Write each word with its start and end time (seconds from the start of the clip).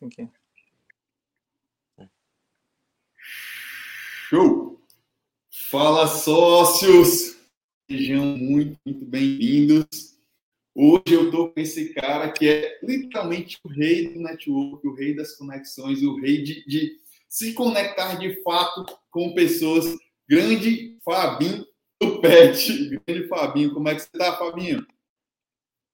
tem 0.00 0.08
que. 0.08 0.28
Show! 4.28 4.80
Fala, 5.70 6.06
sócios! 6.06 7.36
Sejam 7.90 8.24
muito, 8.38 8.78
muito 8.86 9.04
bem-vindos. 9.04 10.18
Hoje 10.74 11.02
eu 11.08 11.26
estou 11.26 11.52
com 11.52 11.60
esse 11.60 11.92
cara 11.92 12.30
que 12.32 12.48
é 12.48 12.78
literalmente 12.82 13.58
o 13.64 13.68
rei 13.68 14.08
do 14.08 14.20
network, 14.20 14.86
o 14.86 14.94
rei 14.94 15.14
das 15.14 15.36
conexões, 15.36 16.02
o 16.02 16.18
rei 16.18 16.42
de, 16.42 16.64
de 16.64 16.98
se 17.28 17.52
conectar 17.52 18.14
de 18.14 18.42
fato 18.42 18.86
com 19.10 19.34
pessoas. 19.34 19.98
Grande 20.28 20.98
Fabinho 21.04 21.66
do 22.00 22.20
Pet. 22.20 23.00
Grande 23.06 23.28
Fabinho, 23.28 23.74
como 23.74 23.88
é 23.88 23.94
que 23.94 24.02
você 24.02 24.08
está, 24.12 24.38
Fabinho? 24.38 24.86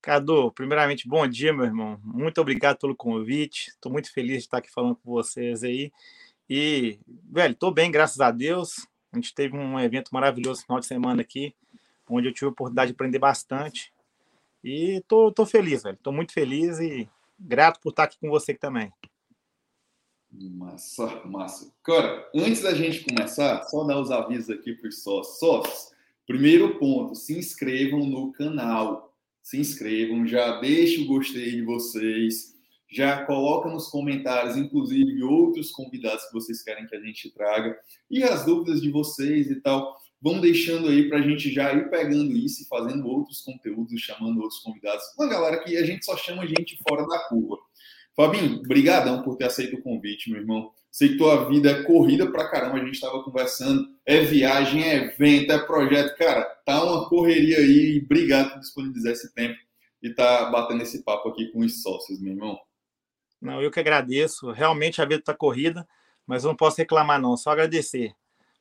Cadu, 0.06 0.52
primeiramente, 0.52 1.08
bom 1.08 1.26
dia, 1.26 1.52
meu 1.52 1.64
irmão. 1.64 1.98
Muito 2.04 2.40
obrigado 2.40 2.78
pelo 2.78 2.94
convite. 2.94 3.70
Estou 3.70 3.90
muito 3.90 4.12
feliz 4.12 4.34
de 4.34 4.44
estar 4.44 4.58
aqui 4.58 4.70
falando 4.70 4.94
com 4.94 5.10
vocês 5.10 5.64
aí. 5.64 5.90
E, 6.48 7.00
velho, 7.28 7.54
estou 7.54 7.72
bem, 7.72 7.90
graças 7.90 8.20
a 8.20 8.30
Deus. 8.30 8.86
A 9.10 9.16
gente 9.16 9.34
teve 9.34 9.56
um 9.56 9.80
evento 9.80 10.10
maravilhoso 10.12 10.60
no 10.60 10.66
final 10.66 10.78
de 10.78 10.86
semana 10.86 11.22
aqui, 11.22 11.52
onde 12.08 12.28
eu 12.28 12.32
tive 12.32 12.46
a 12.46 12.50
oportunidade 12.50 12.92
de 12.92 12.94
aprender 12.94 13.18
bastante. 13.18 13.92
E 14.62 15.02
tô, 15.08 15.32
tô 15.32 15.44
feliz, 15.44 15.82
velho. 15.82 15.98
Tô 16.00 16.12
muito 16.12 16.32
feliz 16.32 16.78
e 16.78 17.08
grato 17.36 17.80
por 17.80 17.90
estar 17.90 18.04
aqui 18.04 18.16
com 18.20 18.30
você 18.30 18.54
também. 18.54 18.92
Massa, 20.30 21.20
massa. 21.24 21.74
Cara, 21.82 22.30
antes 22.32 22.62
da 22.62 22.72
gente 22.72 23.04
começar, 23.04 23.60
só 23.64 23.82
dar 23.82 23.98
os 23.98 24.12
avisos 24.12 24.50
aqui 24.50 24.70
os 24.70 25.02
sócios. 25.02 25.40
Sócios, 25.40 25.92
primeiro 26.24 26.78
ponto, 26.78 27.16
se 27.16 27.36
inscrevam 27.36 28.06
no 28.06 28.30
canal. 28.30 29.15
Se 29.46 29.60
inscrevam, 29.60 30.26
já 30.26 30.58
deixe 30.58 31.02
o 31.02 31.06
gostei 31.06 31.52
de 31.52 31.62
vocês, 31.62 32.56
já 32.90 33.24
coloca 33.26 33.70
nos 33.70 33.86
comentários, 33.88 34.56
inclusive, 34.56 35.22
outros 35.22 35.70
convidados 35.70 36.24
que 36.24 36.32
vocês 36.32 36.64
querem 36.64 36.84
que 36.84 36.96
a 36.96 37.00
gente 37.00 37.30
traga 37.30 37.78
e 38.10 38.24
as 38.24 38.44
dúvidas 38.44 38.82
de 38.82 38.90
vocês 38.90 39.48
e 39.48 39.60
tal 39.60 39.96
vão 40.20 40.40
deixando 40.40 40.88
aí 40.88 41.08
para 41.08 41.18
a 41.18 41.22
gente 41.22 41.48
já 41.52 41.72
ir 41.72 41.88
pegando 41.88 42.36
isso 42.36 42.64
e 42.64 42.66
fazendo 42.66 43.06
outros 43.06 43.40
conteúdos, 43.42 44.00
chamando 44.00 44.40
outros 44.40 44.58
convidados. 44.58 45.04
Uma 45.16 45.28
galera 45.28 45.62
que 45.62 45.76
a 45.76 45.86
gente 45.86 46.04
só 46.04 46.16
chama 46.16 46.44
gente 46.44 46.76
fora 46.82 47.06
da 47.06 47.20
curva. 47.28 47.56
Fabinho, 48.16 48.60
brigadão 48.62 49.22
por 49.22 49.36
ter 49.36 49.44
aceito 49.44 49.76
o 49.76 49.82
convite, 49.82 50.28
meu 50.28 50.40
irmão. 50.40 50.72
Sei 50.96 51.10
que 51.10 51.18
tua 51.18 51.46
vida 51.46 51.70
é 51.70 51.82
corrida 51.82 52.26
pra 52.32 52.48
caramba, 52.48 52.76
a 52.76 52.78
gente 52.78 52.94
estava 52.94 53.22
conversando. 53.22 53.86
É 54.06 54.20
viagem, 54.20 54.82
é 54.82 54.94
evento, 55.04 55.52
é 55.52 55.58
projeto. 55.58 56.16
Cara, 56.16 56.42
tá 56.64 56.82
uma 56.82 57.06
correria 57.06 57.58
aí. 57.58 58.00
Obrigado 58.02 58.52
por 58.52 58.60
disponibilizar 58.60 59.12
esse 59.12 59.30
tempo 59.34 59.58
e 60.02 60.14
tá 60.14 60.46
batendo 60.46 60.82
esse 60.82 61.04
papo 61.04 61.28
aqui 61.28 61.52
com 61.52 61.58
os 61.58 61.82
sócios, 61.82 62.18
meu 62.18 62.32
irmão. 62.32 62.58
Não, 63.38 63.60
eu 63.60 63.70
que 63.70 63.78
agradeço. 63.78 64.50
Realmente 64.52 65.02
a 65.02 65.04
vida 65.04 65.20
tá 65.22 65.34
corrida, 65.34 65.86
mas 66.26 66.44
eu 66.44 66.48
não 66.48 66.56
posso 66.56 66.78
reclamar, 66.78 67.20
não. 67.20 67.36
Só 67.36 67.50
agradecer. 67.50 68.14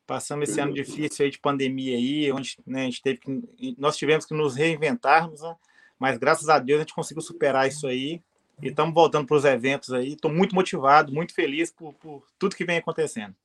Passamos 0.05 0.49
esse 0.49 0.59
ano 0.59 0.73
difícil 0.73 1.23
aí 1.23 1.31
de 1.31 1.39
pandemia 1.39 1.95
aí, 1.95 2.29
onde 2.33 2.57
né, 2.67 2.81
a 2.81 2.85
gente 2.85 3.01
teve 3.01 3.19
que, 3.19 3.75
nós 3.77 3.95
tivemos 3.95 4.25
que 4.25 4.33
nos 4.33 4.57
reinventarmos, 4.57 5.41
né? 5.41 5.55
mas 5.97 6.17
graças 6.17 6.49
a 6.49 6.59
Deus 6.59 6.79
a 6.79 6.81
gente 6.81 6.93
conseguiu 6.93 7.21
superar 7.21 7.65
isso 7.65 7.87
aí 7.87 8.21
e 8.61 8.69
estamos 8.69 8.93
voltando 8.93 9.27
para 9.27 9.37
os 9.37 9.45
eventos 9.45 9.91
aí. 9.91 10.13
Estou 10.13 10.31
muito 10.31 10.55
motivado, 10.55 11.11
muito 11.11 11.33
feliz 11.33 11.71
por, 11.71 11.93
por, 11.93 12.23
tudo 12.39 12.55
que 12.55 12.65
vem 12.65 12.77
acontecendo. 12.77 13.35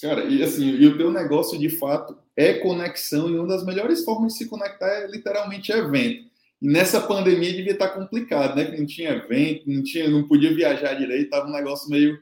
Cara, 0.00 0.24
e 0.24 0.42
assim, 0.42 0.66
e 0.66 0.86
o 0.86 0.96
teu 0.96 1.10
negócio 1.10 1.58
de 1.58 1.70
fato 1.70 2.18
é 2.36 2.54
conexão 2.54 3.30
e 3.30 3.38
uma 3.38 3.46
das 3.46 3.64
melhores 3.64 4.04
formas 4.04 4.32
de 4.32 4.38
se 4.38 4.48
conectar 4.48 4.88
é 4.88 5.06
literalmente 5.06 5.72
evento. 5.72 6.28
E 6.60 6.68
nessa 6.68 7.00
pandemia 7.00 7.52
devia 7.52 7.72
estar 7.72 7.90
complicado, 7.90 8.56
né? 8.56 8.64
Que 8.64 8.76
não 8.76 8.86
tinha 8.86 9.10
evento, 9.10 9.68
não 9.68 9.82
tinha, 9.82 10.08
não 10.08 10.26
podia 10.26 10.54
viajar 10.54 10.94
direito, 10.94 11.24
estava 11.24 11.46
um 11.46 11.52
negócio 11.52 11.90
meio, 11.90 12.18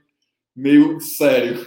meio 0.55 1.00
sério. 1.00 1.67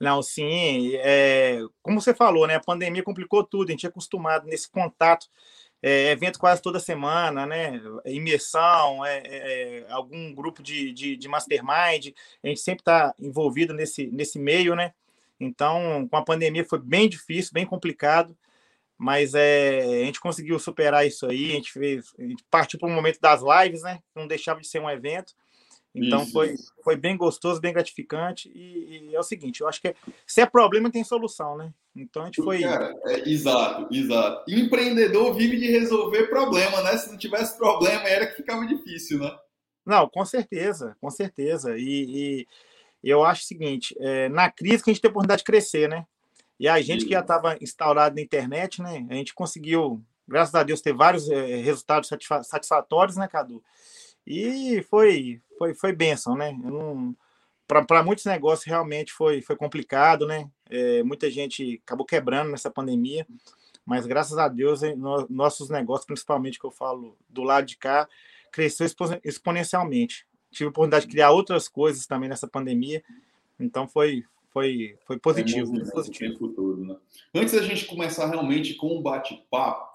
Não, 0.00 0.22
sim, 0.22 0.92
é, 0.94 1.60
como 1.82 2.00
você 2.00 2.14
falou, 2.14 2.46
né? 2.46 2.54
A 2.54 2.60
pandemia 2.60 3.02
complicou 3.02 3.44
tudo, 3.44 3.68
a 3.68 3.72
gente 3.72 3.84
é 3.84 3.88
acostumado 3.88 4.46
nesse 4.46 4.70
contato, 4.70 5.26
é, 5.82 6.10
evento 6.10 6.38
quase 6.38 6.60
toda 6.60 6.78
semana, 6.78 7.46
né? 7.46 7.80
Imersão, 8.04 9.04
é, 9.04 9.22
é, 9.24 9.78
é 9.80 9.92
algum 9.92 10.34
grupo 10.34 10.62
de, 10.62 10.92
de, 10.92 11.16
de, 11.16 11.28
mastermind, 11.28 12.12
a 12.42 12.48
gente 12.48 12.60
sempre 12.60 12.82
está 12.82 13.14
envolvido 13.18 13.72
nesse, 13.72 14.06
nesse 14.08 14.38
meio, 14.38 14.74
né? 14.74 14.92
Então, 15.38 16.06
com 16.08 16.16
a 16.16 16.24
pandemia 16.24 16.64
foi 16.64 16.78
bem 16.78 17.08
difícil, 17.08 17.52
bem 17.54 17.64
complicado, 17.64 18.36
mas 18.98 19.34
é, 19.34 20.02
a 20.02 20.04
gente 20.04 20.20
conseguiu 20.20 20.58
superar 20.58 21.06
isso 21.06 21.26
aí, 21.26 21.52
a 21.52 21.54
gente, 21.54 21.72
fez, 21.72 22.12
a 22.18 22.22
gente 22.22 22.44
partiu 22.50 22.78
para 22.78 22.88
o 22.88 22.92
momento 22.92 23.18
das 23.18 23.40
lives, 23.40 23.82
né? 23.82 24.00
Não 24.14 24.26
deixava 24.26 24.60
de 24.60 24.68
ser 24.68 24.80
um 24.80 24.90
evento. 24.90 25.34
Então 25.94 26.24
foi, 26.26 26.54
foi 26.84 26.96
bem 26.96 27.16
gostoso, 27.16 27.60
bem 27.60 27.72
gratificante. 27.72 28.50
E, 28.54 29.10
e, 29.10 29.14
é 29.14 29.18
o 29.18 29.24
seguinte, 29.24 29.60
eu 29.60 29.68
acho 29.68 29.80
que 29.80 29.88
é, 29.88 29.94
se 30.26 30.40
é 30.40 30.46
problema, 30.46 30.90
tem 30.90 31.02
solução, 31.02 31.56
né? 31.56 31.72
Então 31.96 32.22
a 32.22 32.26
gente 32.26 32.42
foi. 32.42 32.60
Cara, 32.60 32.94
é, 33.06 33.28
exato, 33.28 33.92
exato. 33.92 34.44
empreendedor 34.48 35.34
vive 35.34 35.58
de 35.58 35.66
resolver 35.66 36.28
problema, 36.28 36.80
né? 36.82 36.96
Se 36.96 37.10
não 37.10 37.18
tivesse 37.18 37.58
problema, 37.58 38.04
era 38.04 38.26
que 38.26 38.36
ficava 38.36 38.66
difícil, 38.66 39.18
né? 39.18 39.36
Não, 39.84 40.08
com 40.08 40.24
certeza, 40.24 40.96
com 41.00 41.10
certeza. 41.10 41.76
E, 41.76 42.46
e 43.02 43.10
eu 43.10 43.24
acho 43.24 43.42
o 43.42 43.46
seguinte: 43.46 43.94
é, 43.98 44.28
na 44.28 44.50
crise 44.50 44.84
que 44.84 44.90
a 44.90 44.92
gente 44.92 45.02
tem 45.02 45.08
a 45.08 45.10
oportunidade 45.10 45.40
de 45.40 45.46
crescer, 45.46 45.88
né? 45.88 46.06
E 46.58 46.68
a 46.68 46.80
gente 46.80 47.04
que 47.06 47.12
já 47.12 47.20
estava 47.20 47.56
instaurado 47.60 48.14
na 48.14 48.20
internet, 48.20 48.82
né? 48.82 49.06
A 49.10 49.14
gente 49.14 49.34
conseguiu, 49.34 50.00
graças 50.28 50.54
a 50.54 50.62
Deus, 50.62 50.82
ter 50.82 50.92
vários 50.92 51.28
é, 51.30 51.56
resultados 51.56 52.10
satisfatórios, 52.44 53.16
né, 53.16 53.26
Cadu? 53.26 53.64
E 54.32 54.80
foi, 54.84 55.42
foi, 55.58 55.74
foi 55.74 55.92
benção, 55.92 56.36
né? 56.36 56.56
Para 57.66 58.04
muitos 58.04 58.24
negócios 58.24 58.64
realmente 58.64 59.12
foi, 59.12 59.42
foi 59.42 59.56
complicado, 59.56 60.24
né? 60.24 60.48
É, 60.70 61.02
muita 61.02 61.28
gente 61.28 61.80
acabou 61.82 62.06
quebrando 62.06 62.48
nessa 62.52 62.70
pandemia, 62.70 63.26
mas 63.84 64.06
graças 64.06 64.38
a 64.38 64.46
Deus, 64.46 64.82
no, 64.82 65.26
nossos 65.28 65.68
negócios, 65.68 66.06
principalmente 66.06 66.60
que 66.60 66.64
eu 66.64 66.70
falo 66.70 67.16
do 67.28 67.42
lado 67.42 67.66
de 67.66 67.76
cá, 67.76 68.08
cresceu 68.52 68.86
exponencialmente. 69.24 70.24
Tive 70.52 70.66
a 70.66 70.70
oportunidade 70.70 71.06
de 71.06 71.10
criar 71.10 71.32
outras 71.32 71.66
coisas 71.66 72.06
também 72.06 72.28
nessa 72.28 72.46
pandemia, 72.46 73.02
então 73.58 73.88
foi, 73.88 74.22
foi, 74.50 74.96
foi 75.04 75.18
positivo. 75.18 75.76
É 75.76 75.90
positivo. 75.90 76.38
Futuro, 76.38 76.84
né? 76.84 76.96
Antes 77.34 77.54
da 77.54 77.62
gente 77.62 77.84
começar 77.84 78.28
realmente 78.28 78.74
com 78.74 78.96
o 78.96 79.02
bate-papo, 79.02 79.88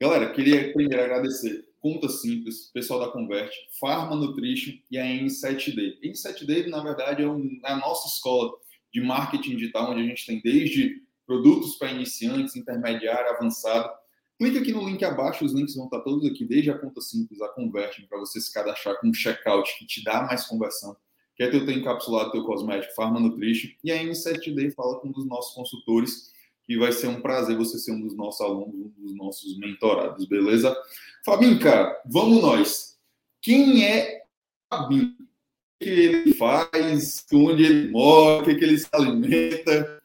galera, 0.00 0.32
queria 0.32 0.72
primeiro 0.72 1.04
agradecer 1.04 1.70
Conta 1.82 2.08
Simples, 2.08 2.70
pessoal 2.72 3.00
da 3.00 3.08
Converte, 3.08 3.56
Pharma 3.80 4.14
Nutrition 4.14 4.72
e 4.88 4.96
a 4.96 5.04
N7D. 5.04 5.98
N7D, 6.04 6.68
na 6.68 6.80
verdade, 6.80 7.24
é, 7.24 7.28
um, 7.28 7.60
é 7.64 7.72
a 7.72 7.76
nossa 7.76 8.06
escola 8.06 8.52
de 8.92 9.00
marketing 9.00 9.56
digital, 9.56 9.90
onde 9.90 10.02
a 10.02 10.06
gente 10.06 10.24
tem 10.24 10.40
desde 10.40 11.02
produtos 11.26 11.74
para 11.74 11.90
iniciantes, 11.90 12.54
intermediário, 12.54 13.32
avançado. 13.32 13.90
Clique 14.38 14.58
aqui 14.58 14.70
no 14.70 14.88
link 14.88 15.04
abaixo, 15.04 15.44
os 15.44 15.52
links 15.52 15.74
vão 15.74 15.86
estar 15.86 16.00
todos 16.02 16.24
aqui, 16.24 16.44
desde 16.44 16.70
a 16.70 16.78
conta 16.78 17.00
simples, 17.00 17.40
a 17.42 17.48
Converte, 17.48 18.06
para 18.08 18.18
você 18.18 18.40
se 18.40 18.52
cadastrar 18.52 19.00
com 19.00 19.08
um 19.08 19.14
checkout 19.14 19.76
que 19.76 19.84
te 19.84 20.04
dá 20.04 20.22
mais 20.22 20.46
conversão. 20.46 20.96
Quer 21.34 21.50
ter 21.50 21.56
o 21.56 21.66
teu 21.66 21.76
encapsulado, 21.76 22.30
teu 22.30 22.44
cosmético, 22.44 22.94
Pharma 22.94 23.18
Nutrition. 23.18 23.70
E 23.82 23.90
a 23.90 24.00
N7D 24.00 24.72
fala 24.72 25.00
com 25.00 25.08
um 25.08 25.12
dos 25.12 25.26
nossos 25.26 25.52
consultores 25.52 26.30
que 26.64 26.78
vai 26.78 26.92
ser 26.92 27.08
um 27.08 27.20
prazer 27.20 27.56
você 27.56 27.76
ser 27.76 27.90
um 27.90 28.00
dos 28.00 28.16
nossos 28.16 28.40
alunos, 28.40 28.74
um 28.74 29.02
dos 29.02 29.16
nossos 29.16 29.58
mentorados, 29.58 30.26
beleza? 30.26 30.76
Fabinho, 31.24 31.60
cara, 31.60 32.02
vamos 32.04 32.42
nós. 32.42 32.98
Quem 33.40 33.86
é 33.86 34.24
Fabinho? 34.68 35.14
O 35.20 35.84
que 35.84 35.88
ele 35.88 36.34
faz? 36.34 37.24
Onde 37.32 37.64
ele 37.64 37.90
mora? 37.92 38.42
O 38.42 38.44
que, 38.44 38.50
ele 38.50 38.76
se 38.76 38.88
alimenta? 38.92 40.02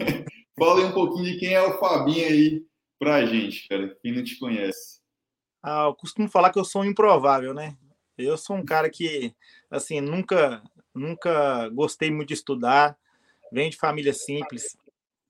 Fala 0.58 0.80
aí 0.80 0.86
um 0.86 0.92
pouquinho 0.92 1.24
de 1.24 1.38
quem 1.38 1.54
é 1.54 1.62
o 1.62 1.78
Fabinho 1.78 2.26
aí 2.26 2.66
pra 2.98 3.24
gente, 3.24 3.68
cara, 3.68 3.96
quem 4.02 4.12
não 4.12 4.24
te 4.24 4.36
conhece. 4.40 5.00
Ah, 5.62 5.84
eu 5.84 5.94
costumo 5.94 6.28
falar 6.28 6.50
que 6.50 6.58
eu 6.58 6.64
sou 6.64 6.82
um 6.82 6.86
improvável, 6.86 7.54
né? 7.54 7.76
Eu 8.18 8.36
sou 8.36 8.56
um 8.56 8.64
cara 8.64 8.90
que, 8.90 9.32
assim, 9.70 10.00
nunca, 10.00 10.62
nunca 10.92 11.68
gostei 11.68 12.10
muito 12.10 12.28
de 12.28 12.34
estudar, 12.34 12.98
venho 13.52 13.70
de 13.70 13.76
família 13.76 14.12
simples, 14.12 14.76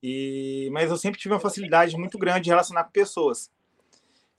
e, 0.03 0.71
mas 0.73 0.91
eu 0.91 0.97
sempre 0.97 1.21
tive 1.21 1.35
uma 1.35 1.41
facilidade 1.41 1.95
muito 1.97 2.17
grande 2.17 2.45
de 2.45 2.51
relacionar 2.51 2.85
com 2.85 2.91
pessoas. 2.91 3.51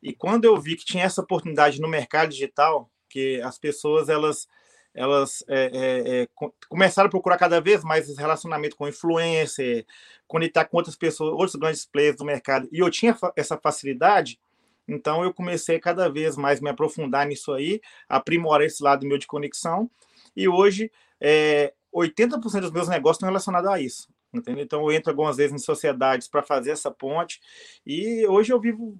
E 0.02 0.14
quando 0.14 0.46
eu 0.46 0.60
vi 0.60 0.76
que 0.76 0.86
tinha 0.86 1.04
essa 1.04 1.22
oportunidade 1.22 1.82
no 1.82 1.88
mercado 1.88 2.30
digital, 2.30 2.90
que 3.10 3.42
as 3.42 3.58
pessoas 3.58 4.10
elas 4.10 4.48
elas 4.94 5.44
é, 5.48 5.66
é, 5.66 6.22
é, 6.22 6.28
começaram 6.68 7.08
a 7.08 7.12
procurar 7.12 7.38
cada 7.38 7.62
vez 7.62 7.84
mais 7.84 8.10
esse 8.10 8.20
relacionamento 8.20 8.76
com 8.76 8.88
influencer, 8.88 9.86
conectar 10.28 10.66
com 10.66 10.76
outras 10.78 10.96
pessoas, 10.96 11.34
outros 11.34 11.56
grandes 11.56 11.86
players 11.86 12.16
do 12.16 12.26
mercado, 12.26 12.68
e 12.72 12.80
eu 12.80 12.90
tinha 12.90 13.16
essa 13.36 13.56
facilidade, 13.58 14.40
então 14.88 15.24
eu 15.24 15.32
comecei 15.32 15.80
cada 15.80 16.10
vez 16.10 16.36
mais 16.36 16.60
me 16.60 16.70
aprofundar 16.72 17.28
nisso 17.28 17.54
aí, 17.54 17.80
aprimorar 18.10 18.66
esse 18.66 18.82
lado 18.82 19.06
meu 19.06 19.20
de 19.20 19.28
conexão, 19.28 19.88
e 20.36 20.48
hoje 20.50 20.92
é, 21.22 21.74
80% 21.94 22.62
dos 22.62 22.72
meus 22.72 22.88
negócios 22.88 23.18
estão 23.18 23.30
relacionados 23.30 23.70
a 23.70 23.80
isso. 23.80 24.08
Entendeu? 24.34 24.64
Então 24.64 24.82
eu 24.82 24.92
entro 24.92 25.10
algumas 25.10 25.38
vezes 25.38 25.54
em 25.54 25.58
sociedades 25.58 26.28
para 26.28 26.44
fazer 26.44 26.72
essa 26.72 26.92
ponte 26.92 27.40
e 27.86 28.28
hoje 28.28 28.52
eu 28.52 28.60
vivo 28.60 28.98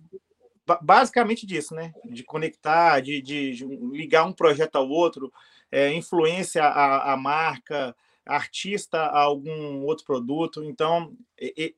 basicamente 0.82 1.46
disso, 1.46 1.74
né? 1.74 1.94
De 2.06 2.24
conectar, 2.24 3.00
de, 3.00 3.22
de, 3.22 3.66
ligar 3.92 4.26
um 4.26 4.34
projeto 4.34 4.76
ao 4.76 4.90
outro, 4.90 5.32
é, 5.72 5.92
influência 5.94 6.64
à, 6.64 7.14
à 7.14 7.18
marca, 7.18 7.96
artista 8.26 9.00
a 9.00 9.20
algum 9.20 9.82
outro 9.84 10.06
produto. 10.06 10.64
Então, 10.64 11.16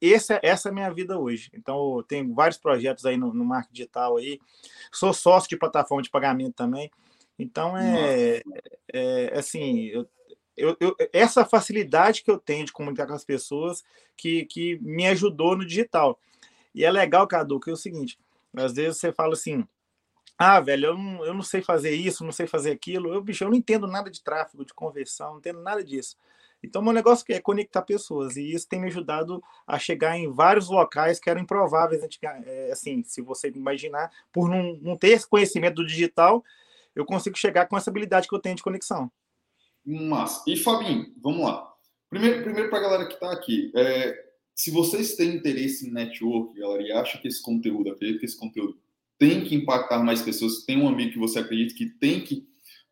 essa, 0.02 0.40
essa 0.42 0.70
é 0.70 0.72
a 0.72 0.74
minha 0.74 0.92
vida 0.92 1.20
hoje. 1.20 1.50
Então, 1.54 1.98
eu 1.98 2.04
tenho 2.04 2.34
vários 2.34 2.58
projetos 2.58 3.06
aí 3.06 3.18
no, 3.18 3.34
no 3.34 3.46
marketing 3.46 3.74
digital 3.74 4.18
aí. 4.18 4.40
Sou 4.92 5.14
sócio 5.14 5.50
de 5.50 5.58
plataforma 5.58 6.02
de 6.02 6.10
pagamento 6.10 6.56
também. 6.56 6.90
Então, 7.38 7.78
é, 7.78 8.42
é, 8.92 9.32
é 9.32 9.38
assim, 9.38 9.86
eu, 9.86 10.08
eu, 10.58 10.76
eu, 10.80 10.96
essa 11.14 11.46
facilidade 11.46 12.22
que 12.24 12.30
eu 12.30 12.38
tenho 12.38 12.66
de 12.66 12.74
comunicar 12.74 13.08
com 13.08 13.14
as 13.14 13.24
pessoas 13.24 13.84
que, 14.18 14.46
que 14.46 14.78
me 14.82 15.08
ajudou 15.08 15.56
no 15.56 15.66
digital. 15.66 16.20
E 16.76 16.84
é 16.84 16.92
legal, 16.92 17.28
Cadu, 17.28 17.60
que 17.60 17.70
é 17.70 17.74
o 17.74 17.78
seguinte, 17.78 18.20
às 18.56 18.74
vezes 18.74 19.00
você 19.00 19.12
fala 19.12 19.34
assim, 19.34 19.66
ah, 20.38 20.60
velho, 20.60 20.88
eu 20.88 20.98
não, 20.98 21.26
eu 21.26 21.34
não 21.34 21.42
sei 21.42 21.62
fazer 21.62 21.92
isso, 21.92 22.24
não 22.24 22.32
sei 22.32 22.48
fazer 22.48 22.72
aquilo. 22.72 23.14
Eu, 23.14 23.22
bicho, 23.22 23.44
eu 23.44 23.50
não 23.50 23.58
entendo 23.58 23.86
nada 23.88 24.10
de 24.10 24.24
tráfego, 24.24 24.64
de 24.64 24.74
conversão, 24.74 25.32
não 25.32 25.40
entendo 25.40 25.62
nada 25.62 25.84
disso. 25.84 26.16
Então, 26.64 26.82
meu 26.82 26.94
negócio 26.94 27.26
é 27.30 27.40
conectar 27.40 27.82
pessoas, 27.82 28.36
e 28.36 28.52
isso 28.52 28.68
tem 28.68 28.82
me 28.82 28.88
ajudado 28.88 29.42
a 29.66 29.80
chegar 29.80 30.18
em 30.18 30.30
vários 30.30 30.68
locais 30.68 31.20
que 31.20 31.30
eram 31.30 31.42
improváveis, 31.42 32.02
é, 32.22 32.72
assim, 32.72 33.02
se 33.04 33.22
você 33.22 33.50
imaginar, 33.50 34.12
por 34.32 34.50
não, 34.50 34.78
não 34.82 34.98
ter 34.98 35.10
esse 35.10 35.28
conhecimento 35.28 35.76
do 35.76 35.86
digital, 35.86 36.44
eu 36.94 37.06
consigo 37.06 37.38
chegar 37.38 37.68
com 37.68 37.78
essa 37.78 37.90
habilidade 37.90 38.28
que 38.28 38.36
eu 38.36 38.40
tenho 38.40 38.56
de 38.56 38.64
conexão. 38.64 39.10
Mas, 39.86 40.44
e 40.46 40.58
Fabinho, 40.58 41.14
vamos 41.22 41.44
lá. 41.44 41.74
Primeiro, 42.10 42.44
primeiro 42.44 42.70
para 42.70 42.80
a 42.80 42.82
galera 42.82 43.08
que 43.08 43.14
está 43.14 43.32
aqui, 43.32 43.72
é, 43.76 44.29
se 44.60 44.72
vocês 44.72 45.16
têm 45.16 45.36
interesse 45.36 45.88
em 45.88 45.92
network, 45.94 46.60
galera, 46.60 46.84
e 46.84 46.92
acham 46.92 47.22
que 47.22 47.30
esse 47.30 47.42
conteúdo, 47.42 47.92
acredito 47.92 48.20
que 48.20 48.26
esse 48.26 48.38
conteúdo 48.38 48.78
tem 49.18 49.46
que 49.46 49.56
impactar 49.56 50.04
mais 50.04 50.22
pessoas, 50.22 50.66
tem 50.66 50.78
um 50.78 50.90
amigo 50.90 51.14
que 51.14 51.18
você 51.18 51.40
acredita 51.40 51.74
que 51.74 51.86
tem 51.86 52.20
que 52.20 52.46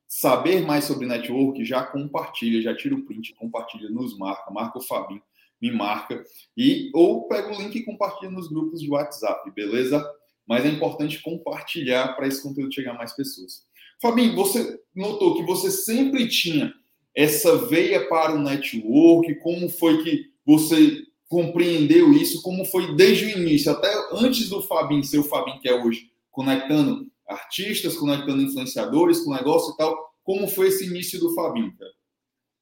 saber 0.08 0.66
mais 0.66 0.86
sobre 0.86 1.06
network, 1.06 1.66
já 1.66 1.84
compartilha, 1.84 2.62
já 2.62 2.74
tira 2.74 2.96
o 2.96 3.04
print, 3.04 3.34
compartilha, 3.34 3.90
nos 3.90 4.18
marca, 4.18 4.50
marca 4.50 4.80
o 4.80 4.82
Fabinho, 4.82 5.22
me 5.62 5.70
marca, 5.70 6.24
e 6.56 6.90
ou 6.94 7.28
pega 7.28 7.54
o 7.54 7.62
link 7.62 7.76
e 7.76 7.84
compartilha 7.84 8.32
nos 8.32 8.48
grupos 8.48 8.80
de 8.80 8.90
WhatsApp, 8.90 9.52
beleza? 9.52 10.10
Mas 10.48 10.64
é 10.64 10.70
importante 10.70 11.22
compartilhar 11.22 12.16
para 12.16 12.28
esse 12.28 12.42
conteúdo 12.42 12.74
chegar 12.74 12.92
a 12.92 12.98
mais 12.98 13.14
pessoas. 13.14 13.66
Fabinho, 14.02 14.38
você 14.38 14.80
notou 14.96 15.36
que 15.36 15.44
você 15.44 15.70
sempre 15.70 16.30
tinha 16.30 16.74
essa 17.14 17.58
veia 17.58 18.08
para 18.08 18.34
o 18.34 18.42
network, 18.42 19.36
como 19.40 19.68
foi 19.68 20.02
que 20.02 20.32
você 20.46 21.06
compreendeu 21.28 22.14
isso, 22.14 22.42
como 22.42 22.66
foi 22.66 22.96
desde 22.96 23.26
o 23.26 23.30
início, 23.30 23.72
até 23.72 23.92
antes 24.14 24.50
do 24.50 24.62
Fabinho 24.62 25.04
ser 25.04 25.20
o 25.20 25.24
Fabinho 25.24 25.60
que 25.60 25.68
é 25.68 25.76
hoje, 25.76 26.10
conectando 26.32 27.08
artistas, 27.28 27.98
conectando 27.98 28.42
influenciadores 28.42 29.20
com 29.20 29.34
negócio 29.34 29.74
e 29.74 29.78
tal. 29.78 30.14
Como 30.24 30.48
foi 30.48 30.68
esse 30.68 30.86
início 30.86 31.20
do 31.20 31.34
Fabinho, 31.34 31.76
cara? 31.78 31.92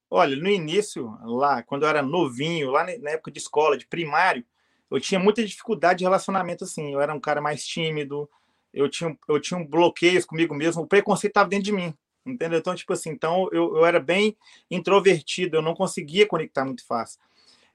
Olha, 0.09 0.35
no 0.35 0.49
início, 0.49 1.17
lá, 1.23 1.61
quando 1.63 1.83
eu 1.83 1.89
era 1.89 2.01
novinho, 2.01 2.71
lá 2.71 2.85
na 2.99 3.11
época 3.11 3.31
de 3.31 3.39
escola, 3.39 3.77
de 3.77 3.87
primário, 3.87 4.45
eu 4.89 4.99
tinha 4.99 5.19
muita 5.19 5.43
dificuldade 5.43 5.99
de 5.99 6.03
relacionamento 6.03 6.63
assim. 6.63 6.93
Eu 6.93 7.01
era 7.01 7.13
um 7.13 7.19
cara 7.19 7.41
mais 7.41 7.65
tímido, 7.65 8.29
eu 8.73 8.89
tinha, 8.89 9.17
eu 9.27 9.39
tinha 9.39 9.59
um 9.59 9.65
bloqueios 9.65 10.25
comigo 10.25 10.53
mesmo, 10.53 10.83
o 10.83 10.87
preconceito 10.87 11.31
estava 11.31 11.49
dentro 11.49 11.65
de 11.65 11.71
mim, 11.71 11.93
entendeu? 12.25 12.59
Então, 12.59 12.75
tipo 12.75 12.93
assim, 12.93 13.09
então 13.09 13.49
eu, 13.51 13.77
eu 13.77 13.85
era 13.85 13.99
bem 13.99 14.37
introvertido, 14.69 15.57
eu 15.57 15.61
não 15.61 15.73
conseguia 15.73 16.27
conectar 16.27 16.65
muito 16.65 16.85
fácil. 16.85 17.19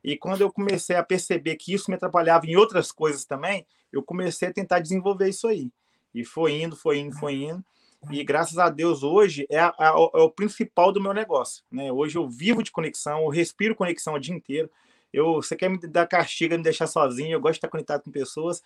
E 0.03 0.17
quando 0.17 0.41
eu 0.41 0.53
comecei 0.53 0.97
a 0.97 1.03
perceber 1.03 1.57
que 1.57 1.75
isso 1.75 1.91
me 1.91 1.97
atrapalhava 1.97 2.47
em 2.47 2.57
outras 2.57 2.91
coisas 2.91 3.25
também, 3.25 3.67
eu 3.93 4.03
comecei 4.03 4.49
a 4.49 4.53
tentar 4.53 4.79
desenvolver 4.79 5.29
isso 5.29 5.47
aí. 5.47 5.71
E 6.15 6.25
foi 6.25 6.61
indo, 6.61 6.75
foi 6.77 6.99
indo, 6.99 7.17
foi 7.17 7.35
indo. 7.35 7.65
E 8.11 8.25
graças 8.25 8.59
a 8.59 8.71
Deus, 8.71 9.03
hoje 9.03 9.47
é, 9.51 9.59
a, 9.59 9.75
a, 9.79 10.11
é 10.15 10.23
o 10.23 10.31
principal 10.31 10.91
do 10.91 11.01
meu 11.01 11.13
negócio. 11.13 11.63
Né? 11.71 11.93
Hoje 11.93 12.17
eu 12.17 12.29
vivo 12.29 12.63
de 12.63 12.71
conexão, 12.71 13.21
eu 13.23 13.29
respiro 13.29 13.75
conexão 13.75 14.15
o 14.15 14.19
dia 14.19 14.35
inteiro. 14.35 14.71
Eu, 15.13 15.35
você 15.35 15.57
quer 15.57 15.69
me 15.69 15.77
dar 15.77 16.07
castigo, 16.07 16.57
me 16.57 16.63
deixar 16.63 16.87
sozinho, 16.87 17.33
eu 17.33 17.41
gosto 17.41 17.55
de 17.55 17.59
estar 17.59 17.69
conectado 17.69 18.03
com 18.03 18.11
pessoas. 18.11 18.63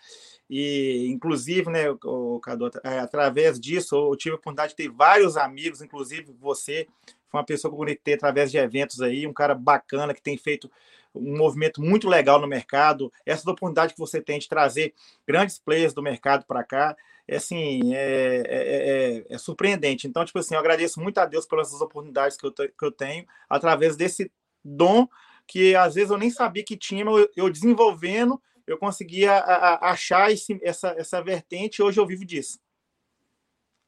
E, 0.48 1.06
inclusive, 1.08 1.70
né, 1.70 1.90
o, 2.04 2.38
Cadu, 2.38 2.70
é, 2.84 2.98
através 2.98 3.58
disso, 3.58 3.96
eu 3.96 4.16
tive 4.16 4.34
a 4.34 4.36
oportunidade 4.36 4.70
de 4.70 4.76
ter 4.76 4.90
vários 4.90 5.36
amigos, 5.36 5.81
inclusive 5.81 6.32
você, 6.38 6.86
foi 7.28 7.40
uma 7.40 7.46
pessoa 7.46 7.70
que 7.70 7.75
eu 7.75 7.78
conectei 7.78 8.14
através 8.14 8.50
de 8.50 8.58
eventos 8.58 9.00
aí, 9.00 9.26
um 9.26 9.32
cara 9.32 9.54
bacana 9.54 10.12
que 10.12 10.22
tem 10.22 10.36
feito 10.36 10.70
um 11.14 11.37
movimento 11.37 11.81
muito 11.81 12.08
legal 12.08 12.40
no 12.40 12.46
mercado. 12.46 13.12
Essa 13.25 13.50
oportunidade 13.50 13.93
que 13.93 13.99
você 13.99 14.20
tem 14.20 14.38
de 14.38 14.49
trazer 14.49 14.94
grandes 15.26 15.58
players 15.58 15.93
do 15.93 16.02
mercado 16.02 16.44
para 16.46 16.64
cá 16.64 16.96
é 17.26 17.37
assim, 17.37 17.94
é, 17.94 18.43
é, 18.46 19.22
é, 19.28 19.34
é, 19.34 19.38
surpreendente. 19.38 20.06
Então, 20.06 20.25
tipo 20.25 20.38
assim, 20.38 20.55
eu 20.55 20.61
agradeço 20.61 21.00
muito 21.00 21.19
a 21.19 21.25
Deus 21.25 21.46
pelas 21.46 21.72
oportunidades 21.81 22.37
que 22.37 22.46
eu, 22.46 22.52
que 22.52 22.84
eu 22.84 22.93
tenho 22.93 23.25
através 23.49 23.96
desse 23.96 24.31
dom 24.62 25.08
que 25.46 25.75
às 25.75 25.94
vezes 25.94 26.11
eu 26.11 26.19
nem 26.19 26.31
sabia 26.31 26.64
que 26.64 26.76
tinha, 26.76 27.05
mas 27.05 27.19
eu, 27.19 27.31
eu 27.37 27.50
desenvolvendo, 27.50 28.40
eu 28.67 28.78
conseguia 28.78 29.38
achar 29.81 30.31
esse, 30.32 30.58
essa, 30.62 30.94
essa 30.96 31.22
vertente 31.22 31.78
e 31.78 31.82
hoje 31.82 32.00
eu 32.00 32.06
vivo 32.06 32.25
disso. 32.25 32.58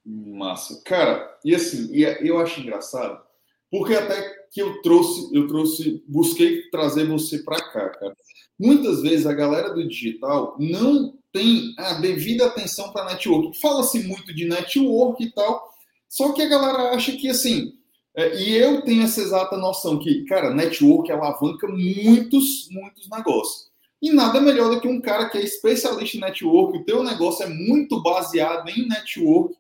Massa. 0.05 0.81
Cara, 0.85 1.39
e 1.45 1.55
assim, 1.55 1.89
e 1.93 2.05
é, 2.05 2.19
eu 2.23 2.39
acho 2.39 2.61
engraçado, 2.61 3.25
porque 3.71 3.95
até 3.95 4.47
que 4.53 4.63
eu 4.63 4.81
trouxe, 4.83 5.35
eu 5.35 5.47
trouxe, 5.47 6.03
busquei 6.09 6.69
trazer 6.71 7.07
você 7.07 7.39
para 7.41 7.61
cá, 7.61 7.89
cara. 7.91 8.17
Muitas 8.59 9.03
vezes 9.03 9.27
a 9.27 9.35
galera 9.35 9.75
do 9.75 9.87
digital 9.87 10.57
não 10.59 11.19
tem 11.33 11.75
a 11.79 11.95
devida 11.95 12.47
atenção 12.47 12.91
para 12.93 13.05
network. 13.05 13.61
Fala-se 13.61 14.03
muito 14.05 14.35
de 14.35 14.47
network 14.47 15.23
e 15.23 15.31
tal, 15.33 15.69
só 16.09 16.33
que 16.33 16.43
a 16.43 16.49
galera 16.49 16.95
acha 16.95 17.13
que 17.13 17.29
assim. 17.29 17.75
É, 18.17 18.35
e 18.35 18.57
eu 18.57 18.81
tenho 18.81 19.03
essa 19.03 19.21
exata 19.21 19.59
noção 19.59 19.99
que, 19.99 20.25
cara, 20.25 20.55
network 20.55 21.13
alavanca 21.13 21.69
muitos, 21.69 22.67
muitos 22.71 23.11
negócios. 23.11 23.67
E 24.01 24.11
nada 24.11 24.41
melhor 24.41 24.71
do 24.71 24.81
que 24.81 24.89
um 24.89 25.01
cara 25.01 25.29
que 25.29 25.37
é 25.37 25.43
especialista 25.43 26.17
em 26.17 26.21
network, 26.21 26.79
o 26.79 26.85
teu 26.85 27.03
negócio 27.03 27.45
é 27.45 27.49
muito 27.49 28.03
baseado 28.03 28.69
em 28.71 28.89
network 28.89 29.55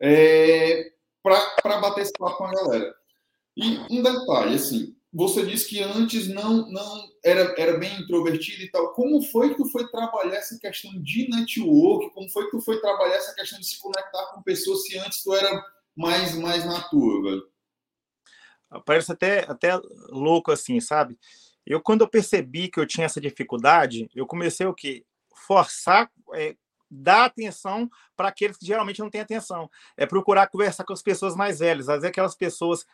é, 0.00 0.90
para 1.22 1.80
bater 1.80 2.02
esse 2.02 2.12
papo 2.12 2.36
com 2.36 2.44
a 2.44 2.52
galera. 2.52 2.94
E 3.56 3.78
um 3.90 4.02
detalhe, 4.02 4.54
assim, 4.56 4.94
você 5.12 5.46
disse 5.46 5.68
que 5.68 5.80
antes 5.80 6.26
não 6.28 6.68
não 6.70 7.08
era, 7.24 7.54
era 7.56 7.78
bem 7.78 8.00
introvertido 8.00 8.62
e 8.62 8.70
tal. 8.70 8.92
Como 8.94 9.22
foi 9.22 9.50
que 9.50 9.56
tu 9.56 9.68
foi 9.68 9.86
trabalhar 9.88 10.36
essa 10.36 10.58
questão 10.58 10.90
de 11.00 11.28
network? 11.28 12.12
Como 12.12 12.28
foi 12.28 12.46
que 12.46 12.50
tu 12.50 12.60
foi 12.60 12.80
trabalhar 12.80 13.14
essa 13.14 13.32
questão 13.32 13.60
de 13.60 13.66
se 13.66 13.80
conectar 13.80 14.26
com 14.34 14.42
pessoas 14.42 14.82
se 14.82 14.98
antes 14.98 15.22
tu 15.22 15.32
era 15.32 15.64
mais 15.96 16.34
mais 16.34 16.64
na 16.64 16.82
tua, 16.88 17.22
velho? 17.22 17.48
Parece 18.84 19.12
até 19.12 19.44
até 19.48 19.78
louco 20.08 20.50
assim, 20.50 20.80
sabe? 20.80 21.16
Eu 21.64 21.80
quando 21.80 22.00
eu 22.00 22.08
percebi 22.08 22.68
que 22.68 22.80
eu 22.80 22.86
tinha 22.86 23.06
essa 23.06 23.20
dificuldade, 23.20 24.10
eu 24.16 24.26
comecei 24.26 24.66
o 24.66 24.74
quê? 24.74 25.04
Forçar 25.46 26.10
é, 26.34 26.56
dar 26.90 27.26
atenção 27.26 27.88
para 28.16 28.28
aqueles 28.28 28.56
que 28.56 28.66
geralmente 28.66 28.98
não 28.98 29.10
têm 29.10 29.20
atenção. 29.20 29.70
É 29.96 30.06
procurar 30.06 30.48
conversar 30.48 30.82
com 30.82 30.92
as 30.92 31.02
pessoas 31.02 31.36
mais 31.36 31.60
velhas, 31.60 31.88
às 31.88 31.96
vezes 31.96 32.10
aquelas 32.10 32.34
pessoas 32.34 32.84